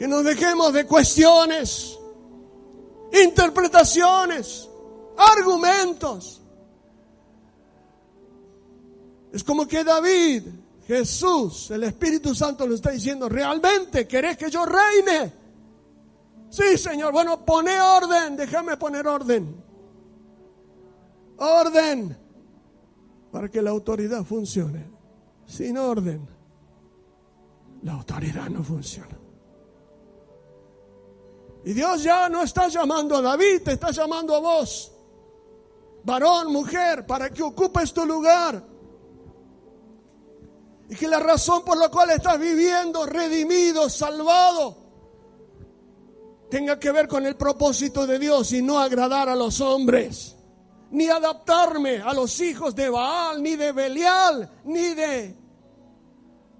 Que 0.00 0.08
nos 0.08 0.24
dejemos 0.24 0.72
de 0.72 0.86
cuestiones, 0.86 1.98
interpretaciones, 3.22 4.66
argumentos. 5.14 6.40
Es 9.30 9.44
como 9.44 9.66
que 9.66 9.84
David, 9.84 10.44
Jesús, 10.86 11.70
el 11.70 11.84
Espíritu 11.84 12.34
Santo 12.34 12.66
lo 12.66 12.76
está 12.76 12.92
diciendo, 12.92 13.28
¿realmente 13.28 14.08
querés 14.08 14.38
que 14.38 14.50
yo 14.50 14.64
reine? 14.64 15.34
Sí, 16.48 16.78
Señor, 16.78 17.12
bueno, 17.12 17.44
pone 17.44 17.78
orden, 17.78 18.38
déjame 18.38 18.78
poner 18.78 19.06
orden. 19.06 19.54
Orden 21.36 22.16
para 23.30 23.50
que 23.50 23.60
la 23.60 23.68
autoridad 23.68 24.24
funcione. 24.24 24.82
Sin 25.44 25.76
orden, 25.76 26.26
la 27.82 27.92
autoridad 27.92 28.48
no 28.48 28.64
funciona. 28.64 29.19
Y 31.64 31.72
Dios 31.72 32.02
ya 32.02 32.28
no 32.28 32.42
está 32.42 32.68
llamando 32.68 33.16
a 33.16 33.22
David, 33.22 33.62
te 33.64 33.72
está 33.72 33.90
llamando 33.90 34.34
a 34.34 34.40
vos. 34.40 34.92
Varón, 36.04 36.52
mujer, 36.52 37.04
para 37.06 37.30
que 37.30 37.42
ocupes 37.42 37.92
tu 37.92 38.06
lugar. 38.06 38.64
Y 40.88 40.96
que 40.96 41.06
la 41.06 41.20
razón 41.20 41.62
por 41.64 41.76
la 41.76 41.88
cual 41.90 42.10
estás 42.10 42.38
viviendo, 42.38 43.04
redimido, 43.04 43.88
salvado, 43.90 44.76
tenga 46.48 46.78
que 46.78 46.90
ver 46.90 47.06
con 47.06 47.26
el 47.26 47.36
propósito 47.36 48.06
de 48.06 48.18
Dios 48.18 48.52
y 48.52 48.62
no 48.62 48.78
agradar 48.78 49.28
a 49.28 49.36
los 49.36 49.60
hombres, 49.60 50.36
ni 50.90 51.08
adaptarme 51.08 51.98
a 51.98 52.14
los 52.14 52.40
hijos 52.40 52.74
de 52.74 52.88
Baal, 52.88 53.42
ni 53.42 53.54
de 53.54 53.70
Belial, 53.72 54.50
ni 54.64 54.94
de 54.94 55.36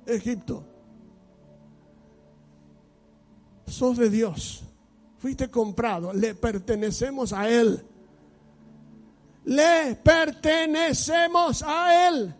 Egipto. 0.06 0.64
Sos 3.66 3.96
de 3.96 4.10
Dios 4.10 4.64
fuiste 5.20 5.50
comprado, 5.50 6.12
le 6.12 6.34
pertenecemos 6.34 7.32
a 7.32 7.48
Él. 7.48 7.86
Le 9.44 9.94
pertenecemos 9.96 11.62
a 11.62 12.08
Él. 12.08 12.34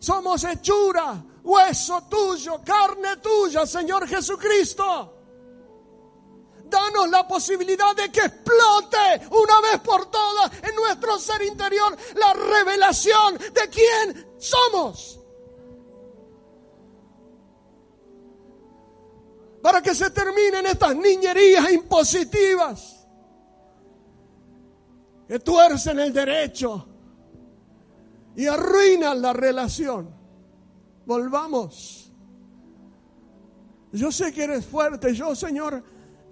Somos 0.00 0.42
hechura, 0.42 1.24
hueso 1.44 2.02
tuyo, 2.10 2.60
carne 2.64 3.18
tuya, 3.18 3.64
Señor 3.64 4.08
Jesucristo. 4.08 5.18
Danos 6.64 7.08
la 7.08 7.28
posibilidad 7.28 7.94
de 7.94 8.10
que 8.10 8.20
explote 8.20 9.28
una 9.30 9.60
vez 9.60 9.80
por 9.84 10.10
todas 10.10 10.50
en 10.62 10.74
nuestro 10.74 11.18
ser 11.18 11.42
interior 11.42 11.96
la 12.16 12.32
revelación 12.32 13.38
de 13.38 13.68
quién 13.70 14.34
somos. 14.38 15.21
Para 19.62 19.80
que 19.80 19.94
se 19.94 20.10
terminen 20.10 20.66
estas 20.66 20.96
niñerías 20.96 21.72
impositivas 21.72 23.06
que 25.28 25.38
tuercen 25.38 26.00
el 26.00 26.12
derecho 26.12 26.88
y 28.34 28.46
arruinan 28.46 29.22
la 29.22 29.32
relación. 29.32 30.10
Volvamos. 31.06 32.12
Yo 33.92 34.10
sé 34.10 34.32
que 34.32 34.44
eres 34.44 34.66
fuerte, 34.66 35.14
yo 35.14 35.34
Señor 35.36 35.82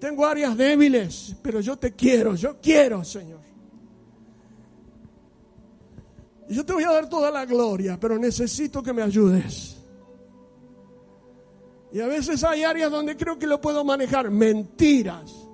tengo 0.00 0.26
áreas 0.26 0.56
débiles, 0.56 1.36
pero 1.42 1.60
yo 1.60 1.76
te 1.76 1.92
quiero, 1.92 2.34
yo 2.34 2.58
quiero 2.60 3.04
Señor. 3.04 3.40
Yo 6.48 6.66
te 6.66 6.72
voy 6.72 6.82
a 6.82 6.90
dar 6.90 7.08
toda 7.08 7.30
la 7.30 7.46
gloria, 7.46 7.96
pero 8.00 8.18
necesito 8.18 8.82
que 8.82 8.92
me 8.92 9.02
ayudes. 9.02 9.79
Y 11.92 12.00
a 12.00 12.06
veces 12.06 12.44
hay 12.44 12.62
áreas 12.62 12.90
donde 12.90 13.16
creo 13.16 13.38
que 13.38 13.46
lo 13.46 13.60
puedo 13.60 13.84
manejar. 13.84 14.30
Mentiras. 14.30 15.48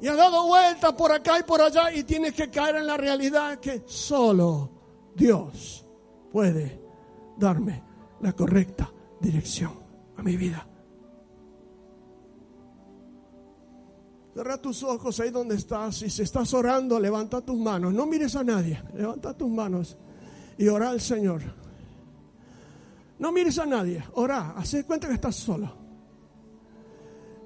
Y 0.00 0.08
has 0.08 0.16
dado 0.16 0.46
vuelta 0.46 0.94
por 0.96 1.12
acá 1.12 1.38
y 1.38 1.44
por 1.44 1.62
allá 1.62 1.92
y 1.92 2.04
tienes 2.04 2.34
que 2.34 2.50
caer 2.50 2.76
en 2.76 2.86
la 2.86 2.96
realidad 2.96 3.58
que 3.58 3.84
solo 3.86 4.70
Dios 5.14 5.86
puede 6.30 6.80
darme 7.38 7.82
la 8.20 8.32
correcta 8.32 8.92
dirección 9.20 9.72
a 10.16 10.22
mi 10.22 10.36
vida. 10.36 10.66
Cierra 14.34 14.60
tus 14.60 14.82
ojos 14.82 15.20
ahí 15.20 15.30
donde 15.30 15.54
estás 15.54 16.02
y 16.02 16.10
si 16.10 16.22
estás 16.22 16.52
orando, 16.52 16.98
levanta 16.98 17.40
tus 17.40 17.56
manos. 17.56 17.94
No 17.94 18.04
mires 18.04 18.34
a 18.34 18.42
nadie, 18.42 18.82
levanta 18.92 19.32
tus 19.32 19.48
manos 19.48 19.96
y 20.58 20.66
ora 20.66 20.90
al 20.90 21.00
Señor. 21.00 21.63
No 23.18 23.32
mires 23.32 23.58
a 23.58 23.66
nadie, 23.66 24.02
ora, 24.14 24.54
haz 24.56 24.76
cuenta 24.86 25.08
que 25.08 25.14
estás 25.14 25.36
solo. 25.36 25.72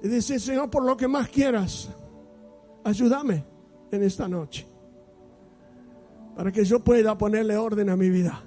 Y 0.01 0.07
dice, 0.07 0.39
Señor, 0.39 0.69
por 0.69 0.83
lo 0.83 0.95
que 0.95 1.07
más 1.07 1.29
quieras, 1.29 1.89
ayúdame 2.83 3.45
en 3.91 4.03
esta 4.03 4.27
noche. 4.27 4.65
Para 6.35 6.51
que 6.51 6.63
yo 6.63 6.79
pueda 6.79 7.17
ponerle 7.17 7.57
orden 7.57 7.89
a 7.89 7.97
mi 7.97 8.09
vida, 8.09 8.41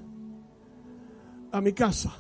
a 1.53 1.61
mi 1.61 1.73
casa, 1.73 2.13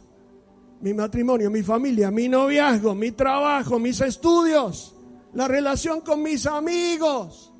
mi 0.82 0.92
matrimonio, 0.92 1.50
mi 1.50 1.62
familia, 1.62 2.10
mi 2.10 2.28
noviazgo, 2.28 2.94
mi 2.94 3.12
trabajo, 3.12 3.78
mis 3.78 4.00
estudios, 4.00 4.94
la 5.32 5.48
relación 5.48 6.02
con 6.02 6.22
mis 6.22 6.46
amigos. 6.46 7.52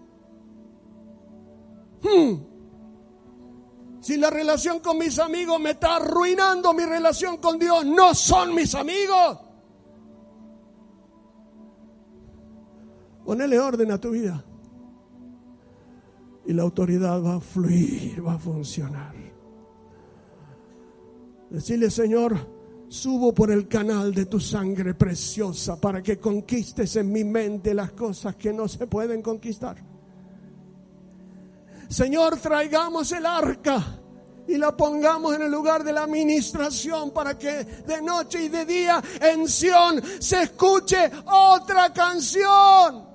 Hmm. 2.02 2.51
Si 4.02 4.16
la 4.16 4.30
relación 4.30 4.80
con 4.80 4.98
mis 4.98 5.16
amigos 5.20 5.60
me 5.60 5.70
está 5.70 5.94
arruinando 5.94 6.74
mi 6.74 6.84
relación 6.84 7.36
con 7.36 7.56
Dios, 7.56 7.86
no 7.86 8.16
son 8.16 8.52
mis 8.52 8.74
amigos. 8.74 9.38
Ponele 13.24 13.60
orden 13.60 13.92
a 13.92 13.98
tu 13.98 14.10
vida. 14.10 14.44
Y 16.44 16.52
la 16.52 16.64
autoridad 16.64 17.22
va 17.22 17.36
a 17.36 17.40
fluir, 17.40 18.26
va 18.26 18.32
a 18.34 18.38
funcionar. 18.40 19.14
Decirle, 21.48 21.88
Señor, 21.88 22.36
subo 22.88 23.32
por 23.32 23.52
el 23.52 23.68
canal 23.68 24.12
de 24.12 24.26
tu 24.26 24.40
sangre 24.40 24.94
preciosa 24.94 25.80
para 25.80 26.02
que 26.02 26.18
conquistes 26.18 26.96
en 26.96 27.12
mi 27.12 27.22
mente 27.22 27.72
las 27.72 27.92
cosas 27.92 28.34
que 28.34 28.52
no 28.52 28.66
se 28.66 28.88
pueden 28.88 29.22
conquistar. 29.22 29.91
Señor, 31.92 32.38
traigamos 32.38 33.12
el 33.12 33.26
arca 33.26 33.84
y 34.48 34.56
la 34.56 34.74
pongamos 34.74 35.34
en 35.34 35.42
el 35.42 35.50
lugar 35.50 35.84
de 35.84 35.92
la 35.92 36.04
administración 36.04 37.10
para 37.10 37.36
que 37.36 37.64
de 37.64 38.00
noche 38.00 38.44
y 38.44 38.48
de 38.48 38.64
día 38.64 39.02
en 39.20 39.46
Sión 39.46 40.02
se 40.18 40.44
escuche 40.44 41.10
otra 41.26 41.92
canción. 41.92 43.12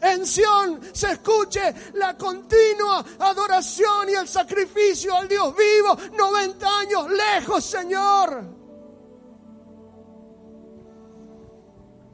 En 0.00 0.26
Sión 0.26 0.80
se 0.92 1.12
escuche 1.12 1.60
la 1.92 2.16
continua 2.16 3.04
adoración 3.18 4.08
y 4.08 4.14
el 4.14 4.26
sacrificio 4.26 5.14
al 5.14 5.28
Dios 5.28 5.54
vivo, 5.54 5.94
90 6.16 6.78
años 6.78 7.06
lejos, 7.10 7.64
Señor. 7.64 8.44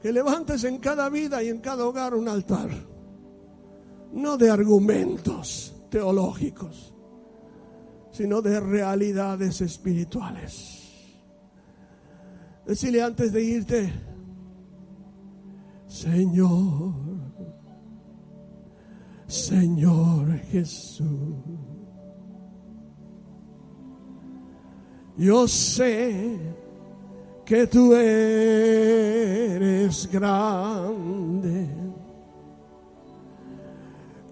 Que 0.01 0.11
levantes 0.11 0.65
en 0.65 0.79
cada 0.79 1.07
vida 1.07 1.41
y 1.41 1.47
en 1.47 1.61
cada 1.61 1.85
hogar 1.85 2.13
un 2.13 2.27
altar 2.27 2.94
no 4.13 4.37
de 4.37 4.49
argumentos 4.49 5.75
teológicos, 5.89 6.93
sino 8.11 8.41
de 8.41 8.59
realidades 8.59 9.61
espirituales. 9.61 10.83
Decirle 12.65 13.01
antes 13.03 13.31
de 13.31 13.43
irte, 13.43 13.93
Señor, 15.87 16.93
Señor 19.27 20.37
Jesús, 20.51 21.35
yo 25.17 25.47
sé 25.47 26.37
que 27.45 27.67
tú 27.67 27.93
eres 27.93 28.89
grande 30.11 31.84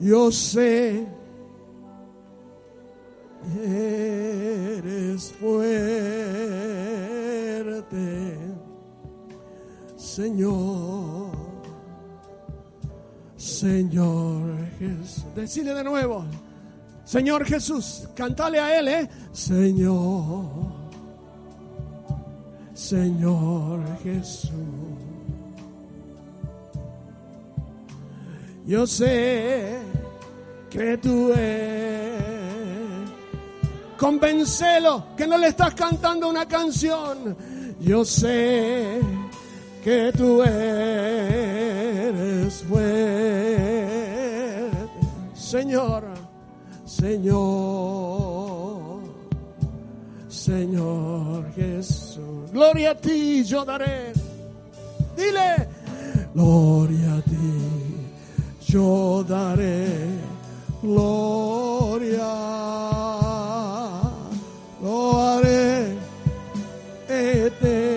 yo 0.03 0.29
sé, 0.31 1.07
eres 3.63 5.31
fuerte, 5.31 5.57
Señor, 9.95 11.31
Señor 13.37 14.43
Jesús. 14.77 15.25
Decile 15.35 15.73
de 15.73 15.83
nuevo, 15.85 16.25
Señor 17.05 17.45
Jesús, 17.45 18.09
cantale 18.13 18.59
a 18.59 18.77
Él, 18.79 18.89
¿eh? 18.89 19.09
Señor, 19.31 20.43
Señor 22.73 23.79
Jesús. 24.03 24.51
Yo 28.65 28.87
sé 28.87 29.92
que 30.73 30.97
tú 30.97 31.31
eres. 31.31 32.23
Convencelo 33.97 35.05
que 35.15 35.27
no 35.27 35.37
le 35.37 35.49
estás 35.49 35.75
cantando 35.75 36.27
una 36.27 36.47
canción. 36.47 37.37
Yo 37.79 38.03
sé 38.03 38.99
que 39.83 40.11
tú 40.17 40.41
eres 40.41 41.43
fuerte. 42.63 42.89
Señor, 45.35 46.05
Señor, 46.85 48.33
Señor 50.27 51.53
Jesús. 51.53 52.51
Gloria 52.51 52.91
a 52.91 52.95
ti 52.95 53.43
yo 53.43 53.63
daré. 53.63 54.11
Dile, 55.15 55.69
gloria 56.33 57.13
a 57.13 57.21
ti 57.21 57.61
yo 58.67 59.23
daré 59.23 60.32
gloria, 60.83 62.33
lo 64.81 65.19
haré 65.19 65.95
eternamente. 67.07 67.95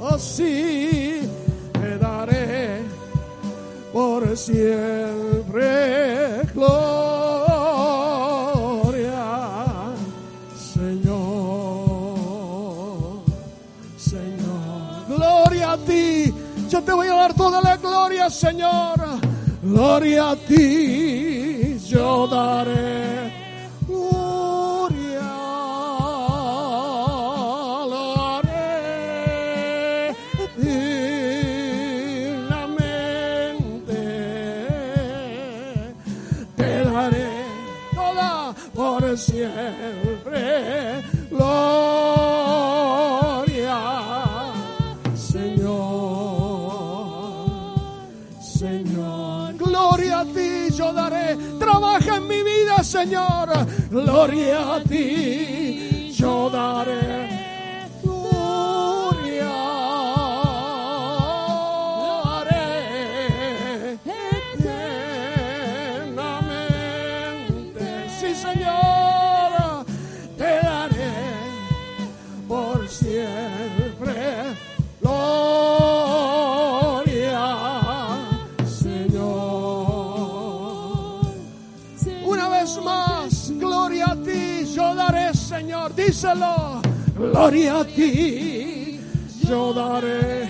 Así 0.00 1.20
te 1.72 1.98
daré 1.98 2.80
por 3.92 4.36
siempre 4.36 5.97
Señor. 18.30 18.96
Gloria 19.62 20.30
a 20.30 20.36
ti 20.36 21.76
yo 21.88 22.26
daré. 22.28 23.17
Señor. 52.98 53.48
Gloria 53.90 54.74
a 54.74 54.80
ti, 54.80 56.10
yo 56.12 56.50
daré. 56.50 56.97
Gloria 87.38 87.78
a 87.78 87.84
ti, 87.84 88.98
yo 89.46 89.72
daré 89.72 90.47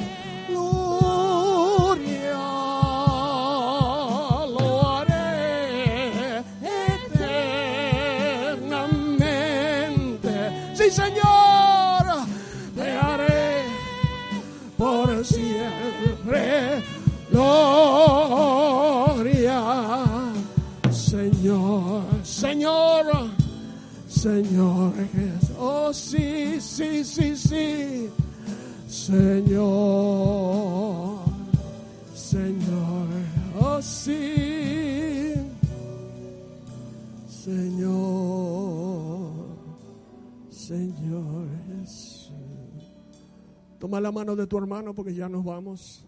tu 44.49 44.59
hermano 44.59 44.95
porque 44.95 45.15
ya 45.15 45.29
nos 45.29 45.45
vamos. 45.45 46.07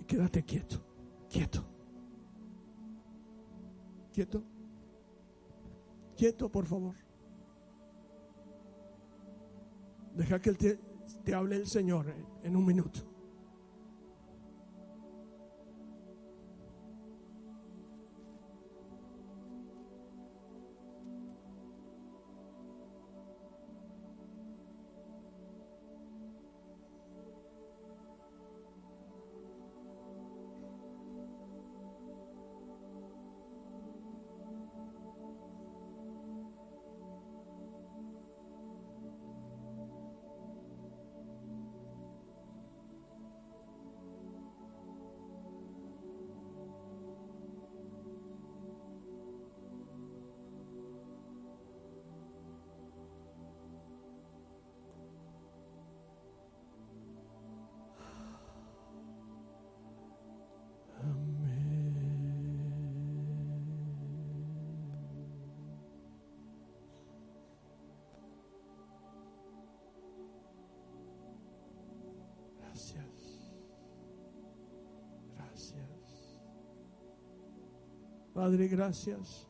Y 0.00 0.04
quédate 0.04 0.42
quieto, 0.44 0.80
quieto. 1.28 1.64
Quieto. 4.12 4.44
Quieto, 6.16 6.48
por 6.48 6.66
favor. 6.66 6.94
Deja 10.14 10.38
que 10.38 10.52
te, 10.52 10.78
te 11.24 11.34
hable 11.34 11.56
el 11.56 11.66
Señor 11.66 12.14
en 12.44 12.56
un 12.56 12.64
minuto. 12.64 13.13
Padre, 78.34 78.66
gracias 78.66 79.48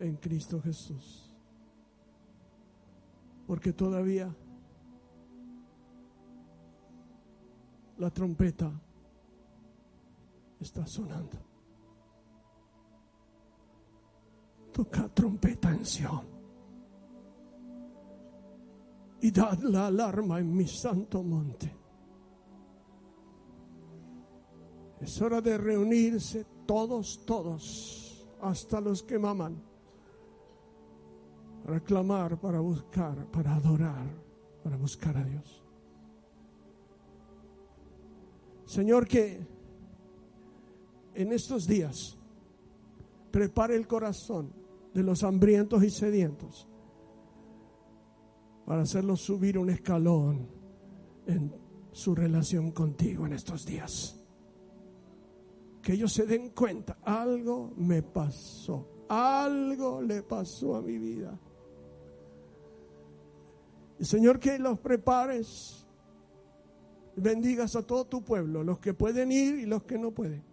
en 0.00 0.16
Cristo 0.16 0.60
Jesús. 0.60 1.32
Porque 3.46 3.72
todavía 3.72 4.34
la 7.98 8.10
trompeta 8.10 8.72
está 10.58 10.84
sonando. 10.84 11.38
Toca 14.72 15.08
trompeta 15.08 15.70
en 15.70 15.86
Sion. 15.86 16.26
Y 19.20 19.30
dad 19.30 19.60
la 19.60 19.86
alarma 19.86 20.40
en 20.40 20.52
mi 20.52 20.66
santo 20.66 21.22
monte. 21.22 21.81
Es 25.02 25.20
hora 25.20 25.40
de 25.40 25.58
reunirse 25.58 26.46
todos, 26.64 27.26
todos, 27.26 28.24
hasta 28.40 28.80
los 28.80 29.02
que 29.02 29.18
maman, 29.18 29.60
para 31.64 31.80
clamar, 31.80 32.40
para 32.40 32.60
buscar, 32.60 33.26
para 33.32 33.56
adorar, 33.56 34.06
para 34.62 34.76
buscar 34.76 35.16
a 35.16 35.24
Dios. 35.24 35.64
Señor, 38.64 39.08
que 39.08 39.44
en 41.14 41.32
estos 41.32 41.66
días 41.66 42.16
prepare 43.32 43.74
el 43.74 43.88
corazón 43.88 44.52
de 44.94 45.02
los 45.02 45.24
hambrientos 45.24 45.82
y 45.82 45.90
sedientos 45.90 46.68
para 48.64 48.82
hacerlos 48.82 49.20
subir 49.20 49.58
un 49.58 49.68
escalón 49.68 50.46
en 51.26 51.52
su 51.90 52.14
relación 52.14 52.70
contigo 52.70 53.26
en 53.26 53.32
estos 53.32 53.66
días 53.66 54.21
que 55.82 55.94
ellos 55.94 56.12
se 56.12 56.26
den 56.26 56.50
cuenta, 56.50 56.98
algo 57.02 57.72
me 57.76 58.02
pasó, 58.02 59.04
algo 59.08 60.00
le 60.00 60.22
pasó 60.22 60.76
a 60.76 60.80
mi 60.80 60.96
vida. 60.96 61.38
Y 63.98 64.04
Señor, 64.04 64.38
que 64.38 64.58
los 64.58 64.78
prepares, 64.78 65.86
bendigas 67.16 67.74
a 67.74 67.82
todo 67.82 68.06
tu 68.06 68.22
pueblo, 68.24 68.62
los 68.62 68.78
que 68.78 68.94
pueden 68.94 69.32
ir 69.32 69.58
y 69.58 69.66
los 69.66 69.82
que 69.82 69.98
no 69.98 70.12
pueden. 70.12 70.44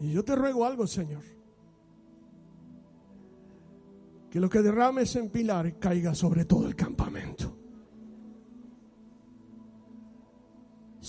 Y 0.00 0.12
yo 0.12 0.24
te 0.24 0.36
ruego 0.36 0.64
algo, 0.64 0.86
Señor. 0.86 1.22
Que 4.30 4.40
lo 4.40 4.50
que 4.50 4.62
derrames 4.62 5.14
en 5.16 5.30
Pilar 5.30 5.78
caiga 5.78 6.14
sobre 6.14 6.44
todo 6.44 6.66
el 6.66 6.76
campamento. 6.76 7.53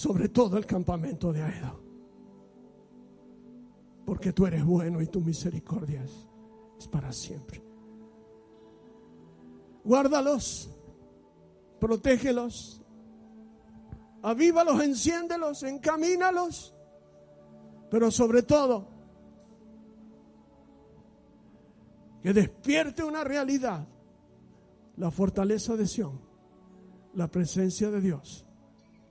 Sobre 0.06 0.30
todo 0.30 0.56
el 0.60 0.68
campamento 0.68 1.34
de 1.34 1.42
Aedo. 1.42 1.80
Porque 4.06 4.34
tú 4.34 4.46
eres 4.46 4.64
bueno 4.64 5.02
y 5.02 5.08
tu 5.08 5.20
misericordia 5.20 6.04
es, 6.04 6.88
para 6.88 7.12
siempre. 7.12 7.64
Guárdalos, 9.84 10.70
protégelos, 11.80 12.84
avívalos, 14.22 14.80
enciéndelos, 14.84 15.64
encamínalos, 15.64 16.76
pero 17.90 18.12
sobre 18.12 18.44
todo, 18.44 18.88
que 22.22 22.32
despierte 22.32 23.04
una 23.04 23.24
realidad, 23.24 23.88
la 24.98 25.10
fortaleza 25.10 25.76
de 25.76 25.88
Sión, 25.88 26.22
la 27.16 27.28
presencia 27.28 27.90
de 27.90 28.02
Dios 28.02 28.45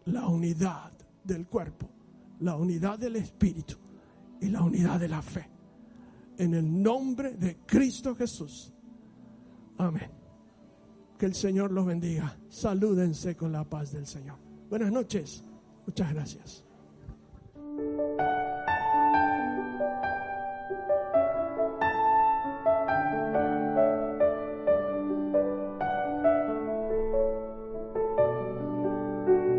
la 0.07 0.27
unidad 0.27 0.93
del 1.23 1.47
cuerpo, 1.47 1.89
la 2.41 2.57
unidad 2.57 2.99
del 2.99 3.17
espíritu 3.17 3.77
y 4.41 4.49
la 4.49 4.63
unidad 4.63 5.01
de 5.01 5.09
la 5.09 5.23
fe. 5.23 5.49
En 6.37 6.55
el 6.55 6.83
nombre 6.83 7.37
de 7.37 7.59
Cristo 7.67 8.15
Jesús. 8.15 8.73
Amén. 9.79 10.11
Que 11.19 11.27
el 11.27 11.35
Señor 11.35 11.71
los 11.71 11.87
bendiga. 11.87 12.37
Salúdense 12.49 13.37
con 13.37 13.53
la 13.53 13.65
paz 13.65 13.93
del 13.93 14.07
Señor. 14.07 14.39
Buenas 14.69 14.91
noches. 14.91 15.45
Muchas 15.87 16.13
gracias. 16.13 16.64